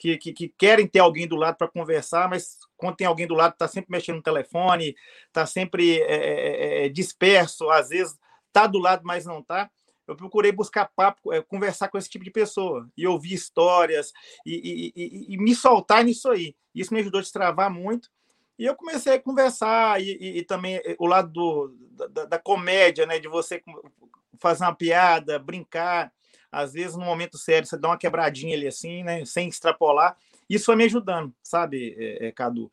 que, 0.00 0.16
que, 0.16 0.32
que 0.32 0.48
querem 0.56 0.86
ter 0.86 0.98
alguém 0.98 1.28
do 1.28 1.36
lado 1.36 1.56
para 1.56 1.68
conversar, 1.68 2.26
mas 2.26 2.56
quando 2.74 2.96
tem 2.96 3.06
alguém 3.06 3.26
do 3.26 3.34
lado, 3.34 3.52
está 3.52 3.68
sempre 3.68 3.92
mexendo 3.92 4.16
no 4.16 4.22
telefone, 4.22 4.96
está 5.26 5.44
sempre 5.44 6.00
é, 6.00 6.14
é, 6.14 6.86
é, 6.86 6.88
disperso, 6.88 7.68
às 7.68 7.90
vezes 7.90 8.18
está 8.46 8.66
do 8.66 8.78
lado, 8.78 9.02
mas 9.04 9.26
não 9.26 9.40
está. 9.40 9.70
Eu 10.08 10.16
procurei 10.16 10.50
buscar 10.50 10.90
papo, 10.96 11.32
é, 11.34 11.42
conversar 11.42 11.88
com 11.88 11.98
esse 11.98 12.08
tipo 12.08 12.24
de 12.24 12.30
pessoa 12.30 12.88
e 12.96 13.06
ouvir 13.06 13.34
histórias 13.34 14.10
e, 14.44 14.92
e, 14.96 15.02
e, 15.04 15.34
e, 15.34 15.38
me 15.38 15.54
soltar 15.54 16.02
nisso 16.02 16.30
aí. 16.30 16.56
Isso 16.74 16.92
me 16.94 17.00
ajudou 17.00 17.18
a 17.18 17.22
destravar 17.22 17.70
muito. 17.70 18.08
E 18.58 18.64
eu 18.64 18.74
comecei 18.74 19.12
a 19.12 19.20
conversar 19.20 20.00
e, 20.02 20.42
também 20.44 20.76
é, 20.76 20.96
o 20.98 21.06
lado 21.06 21.30
do, 21.30 22.08
da, 22.08 22.24
da 22.24 22.38
comédia, 22.38 23.04
né, 23.04 23.18
de 23.18 23.28
você 23.28 23.62
fazer 24.38 24.64
uma 24.64 24.74
piada, 24.74 25.38
brincar 25.38 26.10
às 26.50 26.72
vezes 26.72 26.96
no 26.96 27.04
momento 27.04 27.38
sério 27.38 27.66
você 27.66 27.76
dá 27.76 27.88
uma 27.88 27.98
quebradinha 27.98 28.56
ali 28.56 28.66
assim, 28.66 29.02
né, 29.02 29.24
sem 29.24 29.48
extrapolar. 29.48 30.16
Isso 30.48 30.66
foi 30.66 30.76
me 30.76 30.84
ajudando, 30.84 31.32
sabe, 31.42 31.94
é, 31.98 32.28
é, 32.28 32.32
Cadu? 32.32 32.70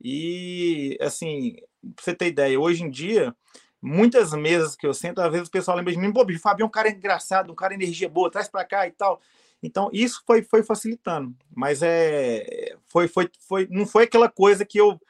E 0.00 0.96
assim, 1.00 1.56
pra 1.94 2.04
você 2.04 2.14
ter 2.14 2.28
ideia, 2.28 2.58
hoje 2.58 2.84
em 2.84 2.90
dia, 2.90 3.34
muitas 3.82 4.32
mesas 4.32 4.76
que 4.76 4.86
eu 4.86 4.94
sento, 4.94 5.20
às 5.20 5.32
vezes 5.32 5.48
o 5.48 5.50
pessoal 5.50 5.76
lembra 5.76 5.92
de 5.92 5.98
mim, 5.98 6.12
pô, 6.12 6.22
o 6.22 6.60
é 6.60 6.64
um 6.64 6.68
cara 6.68 6.90
engraçado, 6.90 7.52
um 7.52 7.56
cara 7.56 7.74
energia 7.74 8.08
boa, 8.08 8.30
traz 8.30 8.48
para 8.48 8.64
cá 8.64 8.86
e 8.86 8.92
tal. 8.92 9.20
Então, 9.60 9.90
isso 9.92 10.22
foi, 10.24 10.42
foi 10.42 10.62
facilitando, 10.62 11.34
mas 11.54 11.82
é 11.82 12.76
foi, 12.86 13.08
foi, 13.08 13.28
foi, 13.40 13.66
não 13.70 13.86
foi 13.86 14.04
aquela 14.04 14.28
coisa 14.28 14.64
que 14.64 14.78
eu 14.78 15.00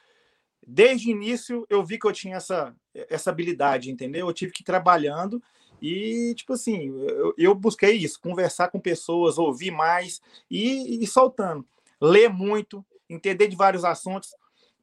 desde 0.66 1.08
o 1.08 1.10
início 1.10 1.66
eu 1.70 1.82
vi 1.82 1.98
que 1.98 2.06
eu 2.06 2.12
tinha 2.12 2.36
essa, 2.36 2.74
essa 2.94 3.30
habilidade, 3.30 3.90
entendeu? 3.90 4.26
Eu 4.26 4.34
tive 4.34 4.52
que 4.52 4.62
ir 4.62 4.64
trabalhando 4.64 5.42
e, 5.80 6.34
tipo 6.34 6.54
assim, 6.54 6.88
eu, 7.06 7.34
eu 7.36 7.54
busquei 7.54 7.92
isso, 7.92 8.20
conversar 8.20 8.68
com 8.68 8.80
pessoas, 8.80 9.38
ouvir 9.38 9.70
mais 9.70 10.20
e, 10.50 11.02
e 11.02 11.06
soltando. 11.06 11.64
Ler 12.00 12.28
muito, 12.28 12.84
entender 13.08 13.48
de 13.48 13.56
vários 13.56 13.84
assuntos, 13.84 14.34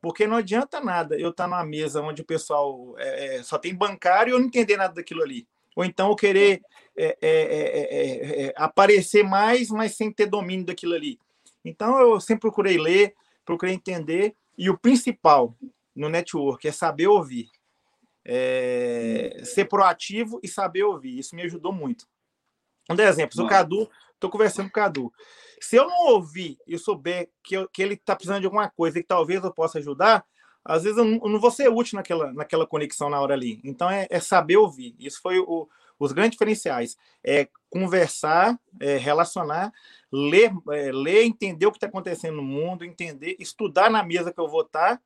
porque 0.02 0.28
não 0.28 0.38
adianta 0.38 0.80
nada 0.80 1.18
eu 1.18 1.30
estar 1.30 1.48
numa 1.48 1.66
mesa 1.66 2.02
onde 2.02 2.22
o 2.22 2.26
pessoal 2.26 2.94
é, 2.98 3.38
é, 3.38 3.44
só 3.44 3.58
tem 3.58 3.74
bancário 3.74 4.32
e 4.32 4.34
eu 4.34 4.40
não 4.40 4.48
entender 4.48 4.78
nada 4.78 4.94
daquilo 4.94 5.24
ali. 5.24 5.48
Ou 5.76 5.84
então 5.84 6.10
eu 6.10 6.16
querer 6.16 6.62
é, 6.96 7.18
é, 7.22 7.30
é, 7.30 8.46
é 8.46 8.54
aparecer 8.56 9.24
mais, 9.24 9.70
mas 9.70 9.96
sem 9.96 10.12
ter 10.12 10.28
domínio 10.28 10.66
daquilo 10.66 10.94
ali. 10.94 11.20
Então, 11.66 12.00
eu 12.00 12.22
sempre 12.22 12.42
procurei 12.42 12.78
ler, 12.78 13.16
procurei 13.44 13.74
entender, 13.74 14.36
e 14.58 14.70
o 14.70 14.78
principal 14.78 15.58
no 15.96 16.08
network 16.08 16.68
é 16.68 16.72
saber 16.72 17.08
ouvir. 17.08 17.50
É, 18.26 19.42
ser 19.44 19.66
proativo 19.66 20.40
e 20.42 20.48
saber 20.48 20.84
ouvir. 20.84 21.20
Isso 21.20 21.36
me 21.36 21.44
ajudou 21.44 21.72
muito. 21.72 22.08
Um 22.90 23.00
exemplo, 23.00 23.44
o 23.44 23.48
Cadu, 23.48 23.90
estou 24.14 24.30
conversando 24.30 24.66
com 24.66 24.80
o 24.80 24.84
Cadu. 24.84 25.14
Se 25.60 25.76
eu 25.76 25.88
não 25.88 26.08
ouvir 26.08 26.58
e 26.68 26.78
souber 26.78 27.30
que, 27.44 27.56
eu, 27.56 27.68
que 27.70 27.82
ele 27.82 27.96
está 27.96 28.16
precisando 28.16 28.42
de 28.42 28.46
alguma 28.46 28.70
coisa 28.70 29.00
e 29.00 29.02
que 29.02 29.08
talvez 29.08 29.44
eu 29.44 29.52
possa 29.52 29.80
ajudar, 29.80 30.26
às 30.64 30.84
vezes 30.84 30.98
eu 30.98 31.06
não, 31.06 31.20
eu 31.24 31.30
não, 31.30 31.40
vou 31.40 31.52
ser 31.52 31.70
útil 31.70 31.96
naquela, 31.96 32.34
naquela 32.34 32.66
conexão 32.66 33.10
na 33.10 33.20
hora 33.22 33.34
ali. 33.34 33.62
Então 33.64 33.90
é, 33.90 34.08
é 34.10 34.20
saber 34.20 34.58
ouvir. 34.58 34.96
Isso 35.00 35.22
foi 35.22 35.40
o, 35.40 35.70
os 36.00 36.12
grandes 36.12 36.32
diferenciais. 36.32 36.98
É 37.24 37.48
conversar, 37.70 38.60
é 38.80 38.98
relacionar, 38.98 39.72
ler, 40.12 40.52
é, 40.72 40.92
ler, 40.92 41.24
entender 41.24 41.66
o 41.66 41.72
que 41.72 41.78
está 41.78 41.88
acontecendo 41.88 42.38
no 42.38 42.44
mundo, 42.44 42.84
entender, 42.84 43.36
estudar 43.40 43.90
na 43.90 44.04
mesa 44.04 44.34
que 44.34 44.40
eu 44.40 44.48
vou 44.48 44.62
estar 44.62 45.02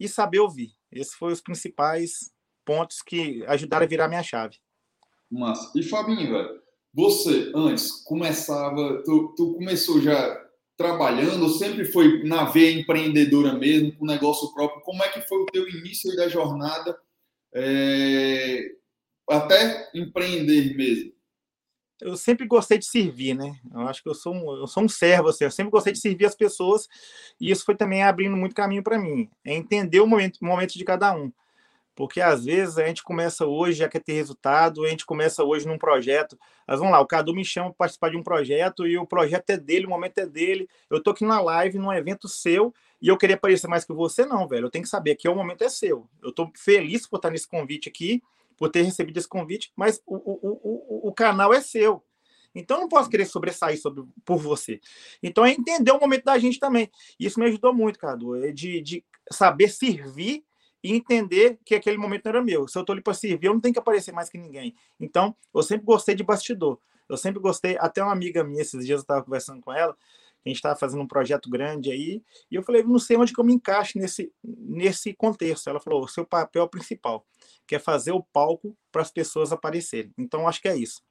e 0.00 0.08
saber 0.08 0.40
ouvir. 0.40 0.72
Esses 0.90 1.14
foram 1.14 1.32
os 1.32 1.40
principais 1.40 2.31
pontos 2.64 3.02
que 3.02 3.44
ajudaram 3.46 3.84
a 3.84 3.88
virar 3.88 4.08
minha 4.08 4.22
chave. 4.22 4.56
Massa. 5.30 5.72
E 5.74 5.82
Fabinho, 5.82 6.30
velho, 6.30 6.62
você 6.92 7.50
antes 7.54 7.90
começava, 8.04 9.02
tu, 9.02 9.34
tu 9.36 9.54
começou 9.54 10.00
já 10.00 10.42
trabalhando, 10.76 11.48
sempre 11.48 11.84
foi 11.84 12.22
na 12.24 12.44
veia 12.44 12.78
empreendedora 12.78 13.54
mesmo, 13.54 13.96
com 13.96 14.04
negócio 14.04 14.52
próprio. 14.52 14.82
Como 14.82 15.02
é 15.02 15.08
que 15.08 15.20
foi 15.22 15.38
o 15.38 15.46
teu 15.46 15.68
início 15.68 16.14
da 16.16 16.28
jornada 16.28 16.98
é, 17.54 18.72
até 19.28 19.90
empreender 19.94 20.76
mesmo? 20.76 21.12
Eu 22.00 22.16
sempre 22.16 22.46
gostei 22.48 22.78
de 22.78 22.86
servir, 22.86 23.34
né? 23.34 23.54
Eu 23.72 23.82
acho 23.82 24.02
que 24.02 24.08
eu 24.08 24.14
sou 24.14 24.34
um, 24.34 24.56
eu 24.56 24.66
sou 24.66 24.82
um 24.82 24.88
servo, 24.88 25.28
assim. 25.28 25.44
Eu 25.44 25.52
sempre 25.52 25.70
gostei 25.70 25.92
de 25.92 26.00
servir 26.00 26.26
as 26.26 26.34
pessoas 26.34 26.88
e 27.40 27.50
isso 27.50 27.64
foi 27.64 27.76
também 27.76 28.02
abrindo 28.02 28.36
muito 28.36 28.56
caminho 28.56 28.82
para 28.82 28.98
mim. 28.98 29.30
É 29.46 29.54
entender 29.54 30.00
o 30.00 30.06
momento, 30.06 30.38
o 30.42 30.44
momento 30.44 30.72
de 30.76 30.84
cada 30.84 31.14
um 31.14 31.32
porque 31.94 32.20
às 32.20 32.44
vezes 32.44 32.78
a 32.78 32.86
gente 32.86 33.02
começa 33.02 33.46
hoje, 33.46 33.78
já 33.78 33.88
quer 33.88 34.00
ter 34.00 34.14
resultado, 34.14 34.84
a 34.84 34.88
gente 34.88 35.04
começa 35.04 35.44
hoje 35.44 35.66
num 35.66 35.76
projeto. 35.76 36.38
Mas 36.66 36.78
vamos 36.78 36.92
lá, 36.92 37.00
o 37.00 37.06
Cadu 37.06 37.34
me 37.34 37.44
chama 37.44 37.68
para 37.68 37.78
participar 37.78 38.10
de 38.10 38.16
um 38.16 38.22
projeto 38.22 38.86
e 38.86 38.96
o 38.96 39.06
projeto 39.06 39.50
é 39.50 39.56
dele, 39.56 39.86
o 39.86 39.90
momento 39.90 40.18
é 40.18 40.26
dele. 40.26 40.68
Eu 40.88 41.02
tô 41.02 41.10
aqui 41.10 41.24
na 41.24 41.40
live, 41.40 41.78
num 41.78 41.92
evento 41.92 42.28
seu, 42.28 42.74
e 43.00 43.08
eu 43.08 43.18
queria 43.18 43.36
aparecer 43.36 43.68
mais 43.68 43.84
que 43.84 43.92
você, 43.92 44.24
não, 44.24 44.48
velho. 44.48 44.66
Eu 44.66 44.70
tenho 44.70 44.84
que 44.84 44.88
saber 44.88 45.16
que 45.16 45.28
o 45.28 45.34
momento 45.34 45.62
é 45.62 45.68
seu. 45.68 46.08
Eu 46.22 46.32
tô 46.32 46.50
feliz 46.56 47.06
por 47.06 47.16
estar 47.16 47.30
nesse 47.30 47.46
convite 47.46 47.88
aqui, 47.88 48.22
por 48.56 48.70
ter 48.70 48.82
recebido 48.82 49.18
esse 49.18 49.28
convite, 49.28 49.72
mas 49.76 50.00
o, 50.06 50.16
o, 50.16 50.60
o, 51.04 51.08
o 51.08 51.12
canal 51.12 51.52
é 51.52 51.60
seu. 51.60 52.02
Então, 52.54 52.80
não 52.80 52.88
posso 52.88 53.08
querer 53.08 53.24
sobressair 53.24 53.80
sobre, 53.80 54.04
por 54.24 54.38
você. 54.38 54.80
Então, 55.22 55.44
é 55.44 55.50
entender 55.50 55.90
o 55.90 55.98
momento 55.98 56.24
da 56.24 56.38
gente 56.38 56.58
também. 56.58 56.90
Isso 57.18 57.40
me 57.40 57.46
ajudou 57.46 57.74
muito, 57.74 57.98
Cadu, 57.98 58.36
é 58.36 58.52
de, 58.52 58.80
de 58.80 59.04
saber 59.30 59.68
servir 59.68 60.44
e 60.82 60.92
entender 60.92 61.58
que 61.64 61.74
aquele 61.74 61.96
momento 61.96 62.24
não 62.24 62.30
era 62.30 62.42
meu. 62.42 62.66
Se 62.66 62.76
eu 62.76 62.80
estou 62.80 62.92
ali 62.92 63.02
para 63.02 63.14
servir, 63.14 63.46
eu 63.46 63.54
não 63.54 63.60
tenho 63.60 63.72
que 63.72 63.78
aparecer 63.78 64.12
mais 64.12 64.28
que 64.28 64.38
ninguém. 64.38 64.74
Então, 64.98 65.34
eu 65.54 65.62
sempre 65.62 65.84
gostei 65.84 66.14
de 66.14 66.24
bastidor. 66.24 66.78
Eu 67.08 67.16
sempre 67.16 67.40
gostei, 67.40 67.76
até 67.78 68.02
uma 68.02 68.12
amiga 68.12 68.42
minha, 68.42 68.62
esses 68.62 68.84
dias 68.84 68.98
eu 68.98 69.02
estava 69.02 69.22
conversando 69.22 69.60
com 69.60 69.72
ela, 69.72 69.96
a 70.44 70.48
gente 70.48 70.56
estava 70.56 70.74
fazendo 70.74 71.02
um 71.02 71.06
projeto 71.06 71.48
grande 71.48 71.90
aí, 71.90 72.22
e 72.50 72.56
eu 72.56 72.62
falei, 72.62 72.82
não 72.82 72.98
sei 72.98 73.16
onde 73.16 73.32
que 73.32 73.40
eu 73.40 73.44
me 73.44 73.52
encaixo 73.52 73.98
nesse, 73.98 74.32
nesse 74.42 75.12
contexto. 75.14 75.68
Ela 75.68 75.78
falou, 75.78 76.02
o 76.02 76.08
seu 76.08 76.24
papel 76.24 76.66
principal, 76.68 77.24
que 77.66 77.76
é 77.76 77.78
fazer 77.78 78.12
o 78.12 78.22
palco 78.22 78.76
para 78.90 79.02
as 79.02 79.10
pessoas 79.10 79.52
aparecerem. 79.52 80.12
Então, 80.18 80.48
acho 80.48 80.60
que 80.60 80.68
é 80.68 80.76
isso. 80.76 81.02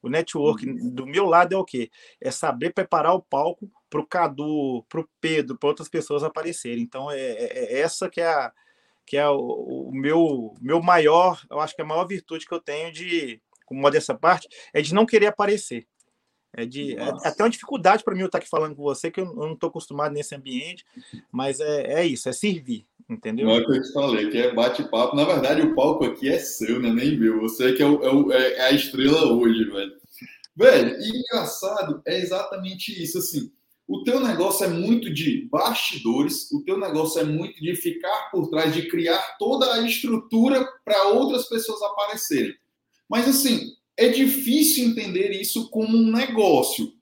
O 0.00 0.08
network 0.08 0.66
uhum. 0.66 0.90
do 0.90 1.06
meu 1.06 1.26
lado 1.26 1.54
é 1.54 1.58
o 1.58 1.64
quê? 1.64 1.90
É 2.20 2.30
saber 2.30 2.72
preparar 2.72 3.14
o 3.14 3.22
palco 3.22 3.70
para 3.90 4.00
o 4.00 4.06
Cadu, 4.06 4.84
para 4.88 5.00
o 5.00 5.08
Pedro, 5.20 5.58
para 5.58 5.68
outras 5.68 5.88
pessoas 5.88 6.22
aparecerem. 6.22 6.82
Então, 6.82 7.10
é, 7.10 7.18
é, 7.18 7.74
é 7.74 7.80
essa 7.80 8.08
que 8.08 8.20
é 8.20 8.28
a, 8.28 8.52
que 9.08 9.16
é 9.16 9.28
o, 9.28 9.88
o, 9.88 9.90
meu, 9.92 10.54
meu 10.60 10.82
maior, 10.82 11.40
eu 11.50 11.58
acho 11.60 11.74
que 11.74 11.82
a 11.82 11.84
maior 11.84 12.06
virtude 12.06 12.46
que 12.46 12.52
eu 12.52 12.60
tenho 12.60 12.92
de, 12.92 13.40
como 13.64 13.80
modéstia 13.80 14.14
parte, 14.14 14.48
é 14.72 14.82
de 14.82 14.92
não 14.92 15.06
querer 15.06 15.26
aparecer. 15.26 15.86
É 16.52 16.66
de 16.66 16.96
é, 16.96 17.02
é 17.02 17.28
até 17.28 17.42
uma 17.42 17.50
dificuldade 17.50 18.02
para 18.02 18.14
mim 18.14 18.20
eu 18.20 18.26
estar 18.26 18.38
aqui 18.38 18.48
falando 18.48 18.74
com 18.74 18.82
você, 18.82 19.10
que 19.10 19.20
eu, 19.20 19.34
não 19.34 19.52
estou 19.52 19.68
acostumado 19.68 20.12
nesse 20.12 20.34
ambiente, 20.34 20.84
mas 21.32 21.60
é, 21.60 22.00
é 22.00 22.06
isso, 22.06 22.28
é 22.28 22.32
servir, 22.32 22.86
entendeu? 23.08 23.46
Não 23.46 23.54
é 23.54 23.60
o 23.60 23.66
que 23.66 23.78
eu 23.78 23.82
te 23.82 23.92
falei, 23.92 24.30
que 24.30 24.38
é 24.38 24.54
bate-papo. 24.54 25.16
Na 25.16 25.24
verdade, 25.24 25.62
o 25.62 25.74
palco 25.74 26.04
aqui 26.04 26.28
é 26.28 26.38
seu, 26.38 26.80
né? 26.80 26.90
Nem 26.90 27.18
meu. 27.18 27.40
Você 27.40 27.72
que 27.72 27.82
é, 27.82 27.86
o, 27.86 28.02
é, 28.02 28.12
o, 28.12 28.32
é 28.32 28.60
a 28.60 28.72
estrela 28.72 29.32
hoje, 29.32 29.64
velho. 29.64 29.96
Velho, 30.56 30.98
e 31.00 31.18
engraçado 31.20 32.02
é 32.06 32.18
exatamente 32.18 33.02
isso, 33.02 33.18
assim 33.18 33.52
o 33.88 34.04
teu 34.04 34.20
negócio 34.20 34.66
é 34.66 34.68
muito 34.68 35.10
de 35.10 35.48
bastidores, 35.50 36.52
o 36.52 36.62
teu 36.62 36.78
negócio 36.78 37.20
é 37.20 37.24
muito 37.24 37.58
de 37.58 37.74
ficar 37.74 38.30
por 38.30 38.50
trás, 38.50 38.74
de 38.74 38.86
criar 38.86 39.36
toda 39.38 39.72
a 39.72 39.80
estrutura 39.80 40.62
para 40.84 41.08
outras 41.08 41.48
pessoas 41.48 41.80
aparecerem. 41.80 42.54
Mas 43.08 43.26
assim, 43.26 43.72
é 43.96 44.08
difícil 44.08 44.84
entender 44.84 45.30
isso 45.30 45.70
como 45.70 45.96
um 45.96 46.12
negócio. 46.12 46.92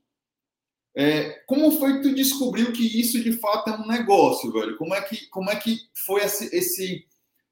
É, 0.97 1.31
como 1.47 1.73
foi 1.73 1.95
que 1.95 2.03
tu 2.09 2.15
descobriu 2.15 2.73
que 2.73 3.01
isso 3.01 3.21
de 3.21 3.33
fato 3.33 3.69
é 3.69 3.77
um 3.77 3.89
negócio, 3.89 4.53
velho? 4.53 4.77
Como 4.77 4.95
é 4.95 5.03
que, 5.03 5.27
como 5.27 5.51
é 5.51 5.57
que 5.57 5.81
foi 6.07 6.23
esse, 6.23 6.57
esse, 6.57 7.05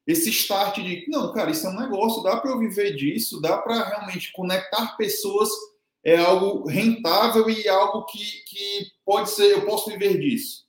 esse 0.07 0.29
start 0.29 0.77
de, 0.77 1.05
não, 1.09 1.33
cara, 1.33 1.51
isso 1.51 1.67
é 1.67 1.69
um 1.69 1.79
negócio, 1.79 2.23
dá 2.23 2.37
para 2.37 2.51
eu 2.51 2.57
viver 2.57 2.95
disso, 2.95 3.41
dá 3.41 3.57
para 3.57 3.83
realmente 3.83 4.31
conectar 4.31 4.95
pessoas 4.95 5.49
é 6.05 6.17
algo 6.17 6.67
rentável 6.69 7.49
e 7.49 7.67
algo 7.67 8.05
que, 8.05 8.19
que 8.45 8.91
pode 9.03 9.31
ser, 9.31 9.51
eu 9.51 9.65
posso 9.65 9.89
viver 9.89 10.19
disso? 10.19 10.63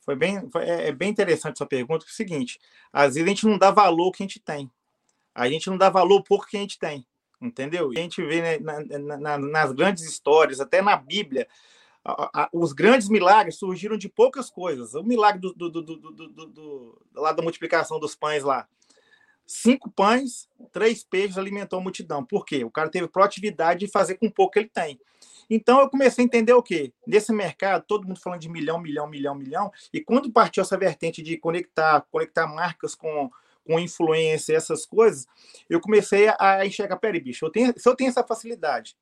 Foi 0.00 0.16
bem, 0.16 0.50
foi, 0.50 0.64
é, 0.64 0.88
é 0.88 0.92
bem 0.92 1.08
interessante 1.08 1.54
essa 1.54 1.66
pergunta, 1.66 2.04
é 2.04 2.08
o 2.08 2.10
seguinte, 2.10 2.58
às 2.92 3.14
vezes 3.14 3.22
a 3.22 3.28
gente 3.28 3.46
não 3.46 3.56
dá 3.56 3.70
valor 3.70 4.10
que 4.10 4.22
a 4.22 4.26
gente 4.26 4.40
tem. 4.40 4.68
A 5.32 5.48
gente 5.48 5.70
não 5.70 5.78
dá 5.78 5.88
valor 5.88 6.24
por 6.24 6.48
que 6.48 6.56
a 6.56 6.60
gente 6.60 6.80
tem, 6.80 7.06
entendeu? 7.40 7.92
E 7.92 7.98
a 7.98 8.02
gente 8.02 8.20
vê 8.20 8.42
né, 8.42 8.58
na, 8.58 9.16
na, 9.16 9.38
nas 9.38 9.72
grandes 9.72 10.02
histórias, 10.02 10.60
até 10.60 10.82
na 10.82 10.96
Bíblia, 10.96 11.46
a, 12.04 12.42
a, 12.42 12.48
os 12.52 12.72
grandes 12.72 13.08
milagres 13.08 13.56
surgiram 13.56 13.96
de 13.96 14.08
poucas 14.08 14.50
coisas. 14.50 14.94
O 14.94 15.04
milagre 15.04 15.40
do, 15.40 15.52
do, 15.54 15.70
do, 15.70 16.46
do 16.46 17.02
lá 17.14 17.30
da 17.30 17.42
multiplicação 17.42 18.00
dos 18.00 18.16
pães 18.16 18.42
lá 18.42 18.66
cinco 19.48 19.90
pães, 19.90 20.46
três 20.70 21.02
peixes 21.02 21.38
alimentou 21.38 21.78
a 21.78 21.82
multidão. 21.82 22.22
Por 22.22 22.44
quê? 22.44 22.62
O 22.64 22.70
cara 22.70 22.90
teve 22.90 23.08
proatividade 23.08 23.80
de 23.80 23.90
fazer 23.90 24.16
com 24.16 24.30
pouco 24.30 24.52
que 24.52 24.58
ele 24.58 24.68
tem. 24.68 25.00
Então 25.48 25.80
eu 25.80 25.88
comecei 25.88 26.22
a 26.22 26.26
entender 26.26 26.52
o 26.52 26.62
quê? 26.62 26.92
Nesse 27.06 27.32
mercado, 27.32 27.82
todo 27.86 28.06
mundo 28.06 28.20
falando 28.20 28.42
de 28.42 28.50
milhão, 28.50 28.78
milhão, 28.78 29.08
milhão, 29.08 29.34
milhão, 29.34 29.72
e 29.90 30.02
quando 30.02 30.30
partiu 30.30 30.62
essa 30.62 30.76
vertente 30.76 31.22
de 31.22 31.38
conectar, 31.38 32.06
conectar 32.10 32.46
marcas 32.46 32.94
com, 32.94 33.30
com 33.64 33.80
influência, 33.80 34.54
essas 34.54 34.84
coisas, 34.84 35.26
eu 35.70 35.80
comecei 35.80 36.28
a 36.38 36.66
enxergar, 36.66 36.98
peraí, 36.98 37.18
bicho, 37.18 37.46
eu 37.46 37.50
tenho, 37.50 37.72
se 37.74 37.88
eu 37.88 37.96
tenho 37.96 38.10
essa 38.10 38.22
facilidade 38.22 38.94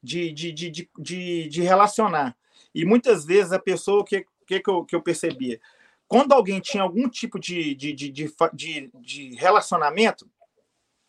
de, 0.00 0.30
de, 0.30 0.52
de, 0.52 0.70
de, 0.96 1.48
de 1.48 1.62
relacionar, 1.62 2.36
e 2.72 2.84
muitas 2.84 3.24
vezes 3.24 3.50
a 3.50 3.58
pessoa, 3.58 4.02
o 4.02 4.04
que, 4.04 4.24
que, 4.46 4.60
que, 4.60 4.70
eu, 4.70 4.84
que 4.84 4.94
eu 4.94 5.02
percebia? 5.02 5.60
Quando 6.08 6.32
alguém 6.32 6.58
tinha 6.58 6.82
algum 6.82 7.08
tipo 7.08 7.38
de, 7.38 7.74
de, 7.74 7.92
de, 7.92 8.10
de, 8.10 8.90
de 8.94 9.34
relacionamento, 9.36 10.28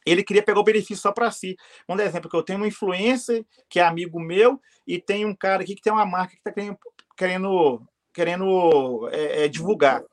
ele 0.06 0.24
queria 0.24 0.44
pegar 0.44 0.60
o 0.60 0.64
benefício 0.64 0.98
só 0.98 1.12
para 1.12 1.32
si. 1.32 1.56
Um 1.88 1.98
exemplo 2.00 2.30
que 2.30 2.36
eu 2.36 2.44
tenho 2.44 2.60
uma 2.60 2.68
influência 2.68 3.46
que 3.70 3.80
é 3.80 3.84
amigo 3.84 4.20
meu 4.20 4.62
e 4.86 5.00
tem 5.00 5.26
um 5.26 5.34
cara 5.36 5.64
aqui 5.64 5.76
que 5.76 5.82
tem 5.82 5.94
uma 5.94 6.06
marca 6.06 6.34
que 6.34 6.40
está 6.40 6.52
querendo, 6.52 6.78
querendo, 7.16 7.82
querendo 8.14 9.10
é, 9.12 9.46
é, 9.46 9.48
divulgar. 9.48 10.04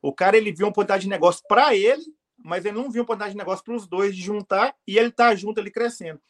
O 0.00 0.12
cara 0.12 0.36
ele 0.36 0.52
viu 0.52 0.66
uma 0.66 0.70
oportunidade 0.70 1.02
de 1.02 1.08
negócio 1.08 1.42
para 1.48 1.74
ele, 1.74 2.04
mas 2.38 2.64
ele 2.64 2.76
não 2.76 2.90
viu 2.90 3.00
uma 3.00 3.04
oportunidade 3.04 3.32
de 3.32 3.38
negócio 3.38 3.64
para 3.64 3.74
os 3.74 3.86
dois 3.88 4.14
de 4.14 4.22
juntar 4.22 4.74
e 4.86 4.96
ele 4.96 5.08
está 5.08 5.34
junto 5.34 5.58
ali 5.58 5.70
crescendo. 5.70 6.20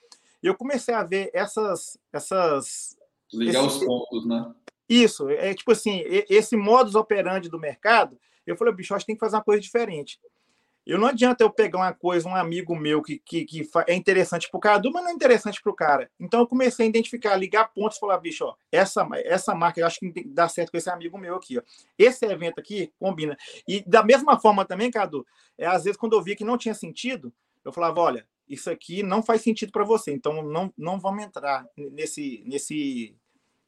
Eu 0.43 0.55
comecei 0.55 0.95
a 0.95 1.03
ver 1.03 1.31
essas 1.35 1.99
essas 2.13 2.97
ligar 3.33 3.63
os 3.63 3.79
pontos, 3.85 4.27
né? 4.27 4.55
Isso, 4.89 5.29
é 5.29 5.53
tipo 5.55 5.73
assim, 5.73 6.03
esse 6.29 6.57
modus 6.57 6.95
operandi 6.95 7.49
do 7.49 7.59
mercado, 7.59 8.19
eu 8.47 8.57
falei, 8.57 8.73
bicho, 8.73 8.95
acho 8.95 9.05
que 9.05 9.09
tem 9.09 9.17
que 9.17 9.21
fazer 9.21 9.37
uma 9.37 9.45
coisa 9.45 9.61
diferente. 9.61 10.21
Eu 10.87 10.99
não 10.99 11.09
adianta 11.09 11.43
eu 11.43 11.51
pegar 11.51 11.79
uma 11.79 11.93
coisa, 11.93 12.29
um 12.29 12.37
amigo 12.37 12.77
meu 12.77 13.03
que, 13.03 13.19
que, 13.19 13.45
que 13.45 13.69
é 13.89 13.95
interessante 13.95 14.49
para 14.49 14.57
o 14.57 14.61
Cadu, 14.61 14.93
mas 14.93 15.03
não 15.03 15.11
é 15.11 15.13
interessante 15.13 15.61
para 15.61 15.73
o 15.73 15.75
cara. 15.75 16.09
Então 16.19 16.39
eu 16.39 16.47
comecei 16.47 16.87
a 16.87 16.89
identificar, 16.89 17.35
ligar 17.35 17.73
pontos 17.75 17.99
falar, 17.99 18.19
bicho, 18.19 18.45
ó, 18.45 18.55
essa, 18.71 19.05
essa 19.25 19.53
marca 19.53 19.81
eu 19.81 19.87
acho 19.87 19.99
que 19.99 20.25
dá 20.25 20.49
certo 20.49 20.71
com 20.71 20.77
esse 20.77 20.89
amigo 20.89 21.19
meu 21.19 21.35
aqui. 21.35 21.59
Ó. 21.59 21.63
Esse 21.99 22.25
evento 22.27 22.61
aqui 22.61 22.93
combina. 23.01 23.37
E 23.67 23.83
da 23.85 24.05
mesma 24.05 24.39
forma 24.39 24.65
também, 24.65 24.89
Cadu, 24.89 25.27
é, 25.59 25.67
às 25.67 25.83
vezes 25.83 25.99
quando 25.99 26.13
eu 26.13 26.23
via 26.23 26.37
que 26.37 26.45
não 26.45 26.57
tinha 26.57 26.75
sentido, 26.75 27.33
eu 27.65 27.73
falava, 27.73 28.01
olha, 28.01 28.29
isso 28.49 28.71
aqui 28.71 29.03
não 29.03 29.25
faz 29.25 29.43
sentido 29.43 29.73
para 29.73 29.83
você, 29.83 30.13
então 30.13 30.41
não, 30.45 30.73
não 30.79 31.01
vamos 31.01 31.25
entrar 31.25 31.67
nesse, 31.77 32.45
nesse, 32.47 33.17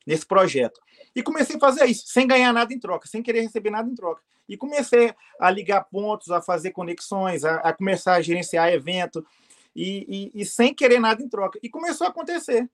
nesse 0.09 0.25
projeto. 0.25 0.81
E 1.15 1.23
comecei 1.23 1.57
a 1.57 1.61
fazer 1.61 1.85
isso, 1.85 2.07
sem 2.07 2.27
ganhar 2.27 2.51
nada 2.51 2.73
em 2.73 2.81
troca, 2.81 3.07
sem 3.07 3.23
querer 3.23 3.43
receber 3.43 3.69
nada 3.69 3.91
em 3.91 3.95
troca. 3.95 4.23
E 4.49 4.57
comecei 4.57 5.15
a 5.39 5.51
ligar 5.51 5.85
pontos, 5.85 6.31
a 6.31 6.41
fazer 6.41 6.71
conexões, 6.71 7.45
a, 7.45 7.57
a 7.57 7.75
começar 7.75 8.15
a 8.15 8.23
gerenciar 8.23 8.73
evento, 8.73 9.25
e, 9.77 10.33
e, 10.35 10.41
e, 10.41 10.47
sem 10.47 10.75
querer 10.75 10.99
nada 10.99 11.23
em 11.23 11.29
troca. 11.29 11.59
E 11.63 11.69
começou 11.69 12.07
a 12.07 12.11
acontecer. 12.11 12.69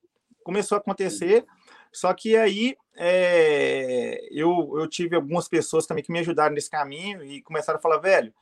Começou 0.45 0.77
a 0.77 0.79
acontecer. 0.79 1.45
Só 1.93 2.15
que 2.15 2.37
aí 2.37 2.77
é, 2.97 4.21
eu, 4.31 4.73
eu 4.79 4.89
tive 4.89 5.17
algumas 5.17 5.49
pessoas 5.49 5.87
também 5.87 6.05
que 6.05 6.13
me 6.13 6.21
ajudaram 6.21 6.55
nesse 6.55 6.71
caminho 6.71 7.25
e 7.25 7.43
começaram 7.43 7.81
a 7.81 7.83
falar, 7.83 7.99
velho, 7.99 8.33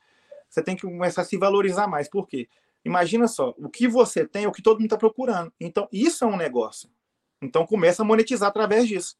você 0.47 0.61
tem 0.61 0.75
que 0.75 0.83
começar 0.83 1.23
a 1.23 1.25
se 1.25 1.35
valorizar 1.35 1.87
mais. 1.87 2.07
Por 2.07 2.27
quê? 2.27 2.47
Imagina 2.85 3.27
só, 3.27 3.55
o 3.57 3.69
que 3.69 3.87
você 3.87 4.25
tem 4.25 4.43
é 4.43 4.47
o 4.47 4.51
que 4.51 4.61
todo 4.61 4.75
mundo 4.75 4.85
está 4.85 4.97
procurando. 4.97 5.51
Então, 5.59 5.89
isso 5.91 6.23
é 6.23 6.27
um 6.27 6.37
negócio. 6.37 6.89
Então, 7.43 7.65
começa 7.65 8.01
a 8.01 8.05
monetizar 8.05 8.49
através 8.49 8.87
disso. 8.87 9.15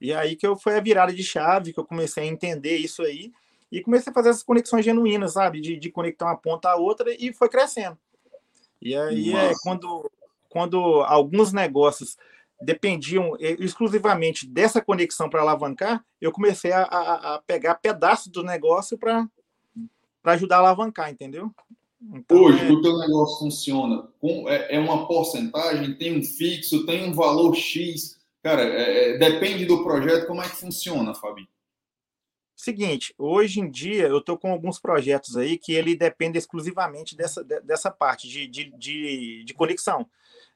E 0.00 0.12
aí 0.12 0.36
que 0.36 0.46
eu 0.46 0.56
foi 0.56 0.76
a 0.76 0.80
virada 0.80 1.12
de 1.12 1.22
chave, 1.22 1.72
que 1.72 1.80
eu 1.80 1.84
comecei 1.84 2.24
a 2.24 2.26
entender 2.26 2.76
isso 2.76 3.02
aí 3.02 3.32
e 3.70 3.80
comecei 3.80 4.10
a 4.10 4.14
fazer 4.14 4.30
essas 4.30 4.42
conexões 4.42 4.84
genuínas, 4.84 5.32
sabe? 5.32 5.60
De, 5.60 5.76
de 5.76 5.90
conectar 5.90 6.26
uma 6.26 6.36
ponta 6.36 6.68
à 6.68 6.76
outra 6.76 7.14
e 7.18 7.32
foi 7.32 7.48
crescendo. 7.48 7.98
E 8.80 8.94
aí 8.94 9.30
é 9.30 9.32
Nossa. 9.32 9.46
é 9.46 9.54
quando, 9.62 10.10
quando 10.48 10.78
alguns 11.02 11.52
negócios 11.52 12.16
dependiam 12.60 13.36
exclusivamente 13.40 14.46
dessa 14.46 14.80
conexão 14.80 15.28
para 15.28 15.40
alavancar, 15.40 16.04
eu 16.20 16.30
comecei 16.30 16.72
a, 16.72 16.82
a, 16.82 17.34
a 17.34 17.42
pegar 17.42 17.76
pedaços 17.76 18.28
do 18.28 18.42
negócio 18.42 18.98
para 18.98 19.26
ajudar 20.24 20.56
a 20.56 20.58
alavancar, 20.60 21.10
entendeu? 21.10 21.50
Então, 22.12 22.42
Hoje, 22.42 22.66
é... 22.66 22.70
o 22.70 22.80
teu 22.82 22.98
negócio 22.98 23.38
funciona 23.38 24.08
com, 24.20 24.48
é, 24.48 24.74
é, 24.74 24.78
uma 24.78 25.06
porcentagem, 25.06 25.94
tem 25.94 26.18
um 26.18 26.22
fixo, 26.22 26.84
tem 26.86 27.08
um 27.08 27.12
valor 27.12 27.54
X. 27.54 28.18
Cara, 28.42 28.62
é, 28.62 29.14
é 29.14 29.18
depende 29.18 29.64
do 29.64 29.82
projeto, 29.82 30.26
como 30.26 30.42
é 30.42 30.48
que 30.48 30.56
funciona, 30.56 31.14
Fabi? 31.14 31.48
Seguinte, 32.56 33.14
hoje 33.18 33.60
em 33.60 33.70
dia 33.70 34.06
eu 34.06 34.18
estou 34.18 34.38
com 34.38 34.50
alguns 34.50 34.78
projetos 34.78 35.36
aí 35.36 35.58
que 35.58 35.72
ele 35.72 35.96
depende 35.96 36.38
exclusivamente 36.38 37.16
dessa, 37.16 37.42
dessa 37.44 37.90
parte 37.90 38.28
de, 38.28 38.46
de, 38.46 38.70
de, 38.78 39.44
de 39.44 39.54
conexão. 39.54 40.06